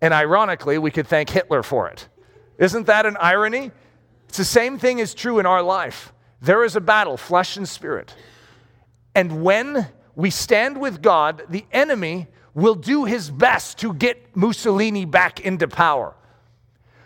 And 0.00 0.14
ironically, 0.14 0.78
we 0.78 0.90
could 0.90 1.06
thank 1.06 1.28
Hitler 1.28 1.62
for 1.62 1.90
it. 1.90 2.08
Isn't 2.58 2.86
that 2.86 3.06
an 3.06 3.16
irony? 3.20 3.70
It's 4.28 4.38
the 4.38 4.44
same 4.44 4.78
thing 4.78 4.98
is 4.98 5.14
true 5.14 5.38
in 5.38 5.46
our 5.46 5.62
life. 5.62 6.12
There 6.40 6.64
is 6.64 6.76
a 6.76 6.80
battle, 6.80 7.16
flesh 7.16 7.56
and 7.56 7.68
spirit. 7.68 8.14
And 9.14 9.42
when 9.42 9.88
we 10.14 10.30
stand 10.30 10.80
with 10.80 11.02
God, 11.02 11.42
the 11.48 11.64
enemy 11.72 12.28
will 12.54 12.74
do 12.74 13.04
his 13.04 13.30
best 13.30 13.78
to 13.78 13.92
get 13.92 14.36
Mussolini 14.36 15.04
back 15.04 15.40
into 15.40 15.68
power. 15.68 16.14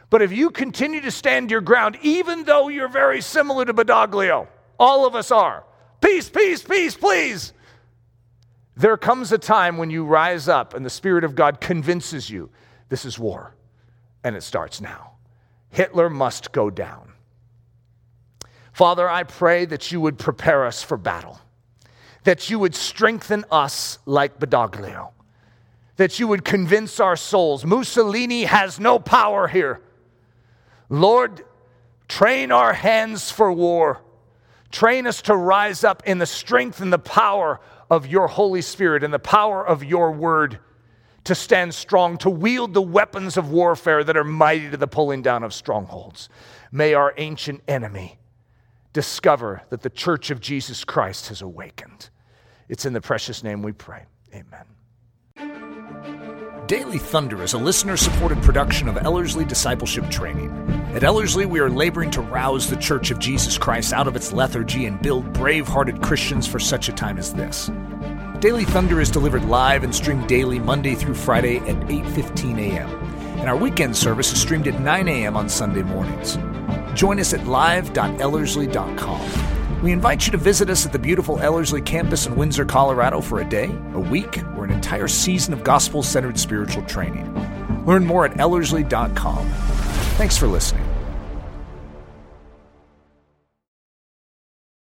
But 0.08 0.22
if 0.22 0.32
you 0.32 0.50
continue 0.50 1.00
to 1.02 1.10
stand 1.10 1.50
your 1.50 1.60
ground, 1.60 1.98
even 2.02 2.44
though 2.44 2.68
you're 2.68 2.88
very 2.88 3.20
similar 3.20 3.64
to 3.64 3.74
Badoglio, 3.74 4.48
all 4.78 5.06
of 5.06 5.14
us 5.14 5.30
are, 5.30 5.64
peace, 6.00 6.28
peace, 6.28 6.62
peace, 6.62 6.96
please. 6.96 7.52
There 8.76 8.96
comes 8.96 9.30
a 9.30 9.38
time 9.38 9.76
when 9.76 9.90
you 9.90 10.04
rise 10.04 10.48
up 10.48 10.74
and 10.74 10.84
the 10.84 10.90
Spirit 10.90 11.22
of 11.22 11.34
God 11.34 11.60
convinces 11.60 12.30
you 12.30 12.50
this 12.88 13.04
is 13.04 13.18
war, 13.18 13.54
and 14.24 14.34
it 14.34 14.42
starts 14.42 14.80
now. 14.80 15.09
Hitler 15.70 16.10
must 16.10 16.52
go 16.52 16.68
down. 16.70 17.12
Father, 18.72 19.08
I 19.08 19.24
pray 19.24 19.64
that 19.66 19.90
you 19.90 20.00
would 20.00 20.18
prepare 20.18 20.66
us 20.66 20.82
for 20.82 20.96
battle, 20.96 21.40
that 22.24 22.50
you 22.50 22.58
would 22.58 22.74
strengthen 22.74 23.44
us 23.50 23.98
like 24.06 24.38
Badoglio, 24.38 25.12
that 25.96 26.18
you 26.18 26.26
would 26.28 26.44
convince 26.44 26.98
our 27.00 27.16
souls 27.16 27.64
Mussolini 27.64 28.44
has 28.44 28.80
no 28.80 28.98
power 28.98 29.48
here. 29.48 29.80
Lord, 30.88 31.44
train 32.08 32.50
our 32.52 32.72
hands 32.72 33.30
for 33.30 33.52
war. 33.52 34.00
Train 34.70 35.06
us 35.06 35.22
to 35.22 35.36
rise 35.36 35.84
up 35.84 36.02
in 36.06 36.18
the 36.18 36.26
strength 36.26 36.80
and 36.80 36.92
the 36.92 36.98
power 36.98 37.60
of 37.90 38.06
your 38.06 38.28
Holy 38.28 38.62
Spirit 38.62 39.02
and 39.02 39.12
the 39.12 39.18
power 39.18 39.66
of 39.66 39.84
your 39.84 40.12
word 40.12 40.58
to 41.24 41.34
stand 41.34 41.74
strong, 41.74 42.16
to 42.18 42.30
wield 42.30 42.74
the 42.74 42.82
weapons 42.82 43.36
of 43.36 43.50
warfare 43.50 44.02
that 44.04 44.16
are 44.16 44.24
mighty 44.24 44.70
to 44.70 44.76
the 44.76 44.86
pulling 44.86 45.22
down 45.22 45.42
of 45.42 45.52
strongholds. 45.52 46.28
May 46.72 46.94
our 46.94 47.12
ancient 47.16 47.62
enemy 47.68 48.18
discover 48.92 49.62
that 49.70 49.82
the 49.82 49.90
church 49.90 50.30
of 50.30 50.40
Jesus 50.40 50.84
Christ 50.84 51.28
has 51.28 51.42
awakened. 51.42 52.10
It's 52.68 52.86
in 52.86 52.92
the 52.92 53.00
precious 53.00 53.42
name 53.42 53.62
we 53.62 53.72
pray. 53.72 54.04
Amen. 54.34 54.64
Daily 56.66 56.98
Thunder 56.98 57.42
is 57.42 57.52
a 57.52 57.58
listener 57.58 57.96
supported 57.96 58.40
production 58.42 58.88
of 58.88 58.96
Ellerslie 58.96 59.44
Discipleship 59.44 60.08
Training. 60.08 60.50
At 60.94 61.02
Ellerslie, 61.02 61.46
we 61.46 61.58
are 61.58 61.68
laboring 61.68 62.12
to 62.12 62.20
rouse 62.20 62.70
the 62.70 62.76
Church 62.76 63.10
of 63.10 63.18
Jesus 63.18 63.58
Christ 63.58 63.92
out 63.92 64.06
of 64.06 64.14
its 64.14 64.32
lethargy 64.32 64.86
and 64.86 65.02
build 65.02 65.32
brave 65.32 65.66
hearted 65.66 66.00
Christians 66.00 66.46
for 66.46 66.60
such 66.60 66.88
a 66.88 66.92
time 66.92 67.18
as 67.18 67.34
this. 67.34 67.70
Daily 68.40 68.64
Thunder 68.64 69.00
is 69.02 69.10
delivered 69.10 69.44
live 69.44 69.84
and 69.84 69.94
streamed 69.94 70.26
daily 70.26 70.58
Monday 70.58 70.94
through 70.94 71.14
Friday 71.14 71.58
at 71.58 71.76
8:15 71.88 72.58
a.m. 72.58 72.88
And 73.38 73.50
our 73.50 73.56
weekend 73.56 73.94
service 73.94 74.32
is 74.32 74.40
streamed 74.40 74.66
at 74.66 74.80
9 74.80 75.08
a.m. 75.08 75.36
on 75.36 75.50
Sunday 75.50 75.82
mornings. 75.82 76.38
Join 76.94 77.20
us 77.20 77.34
at 77.34 77.46
live.ellerslie.com. 77.46 79.82
We 79.82 79.92
invite 79.92 80.24
you 80.24 80.32
to 80.32 80.38
visit 80.38 80.70
us 80.70 80.86
at 80.86 80.92
the 80.92 80.98
beautiful 80.98 81.38
Ellerslie 81.38 81.82
campus 81.82 82.26
in 82.26 82.34
Windsor, 82.34 82.64
Colorado 82.64 83.20
for 83.20 83.40
a 83.40 83.48
day, 83.48 83.66
a 83.92 84.00
week, 84.00 84.42
or 84.56 84.64
an 84.64 84.70
entire 84.70 85.08
season 85.08 85.52
of 85.52 85.62
gospel 85.62 86.02
centered 86.02 86.38
spiritual 86.38 86.82
training. 86.84 87.26
Learn 87.84 88.06
more 88.06 88.24
at 88.24 88.38
ellerslie.com. 88.38 89.50
Thanks 90.16 90.38
for 90.38 90.46
listening. 90.46 90.89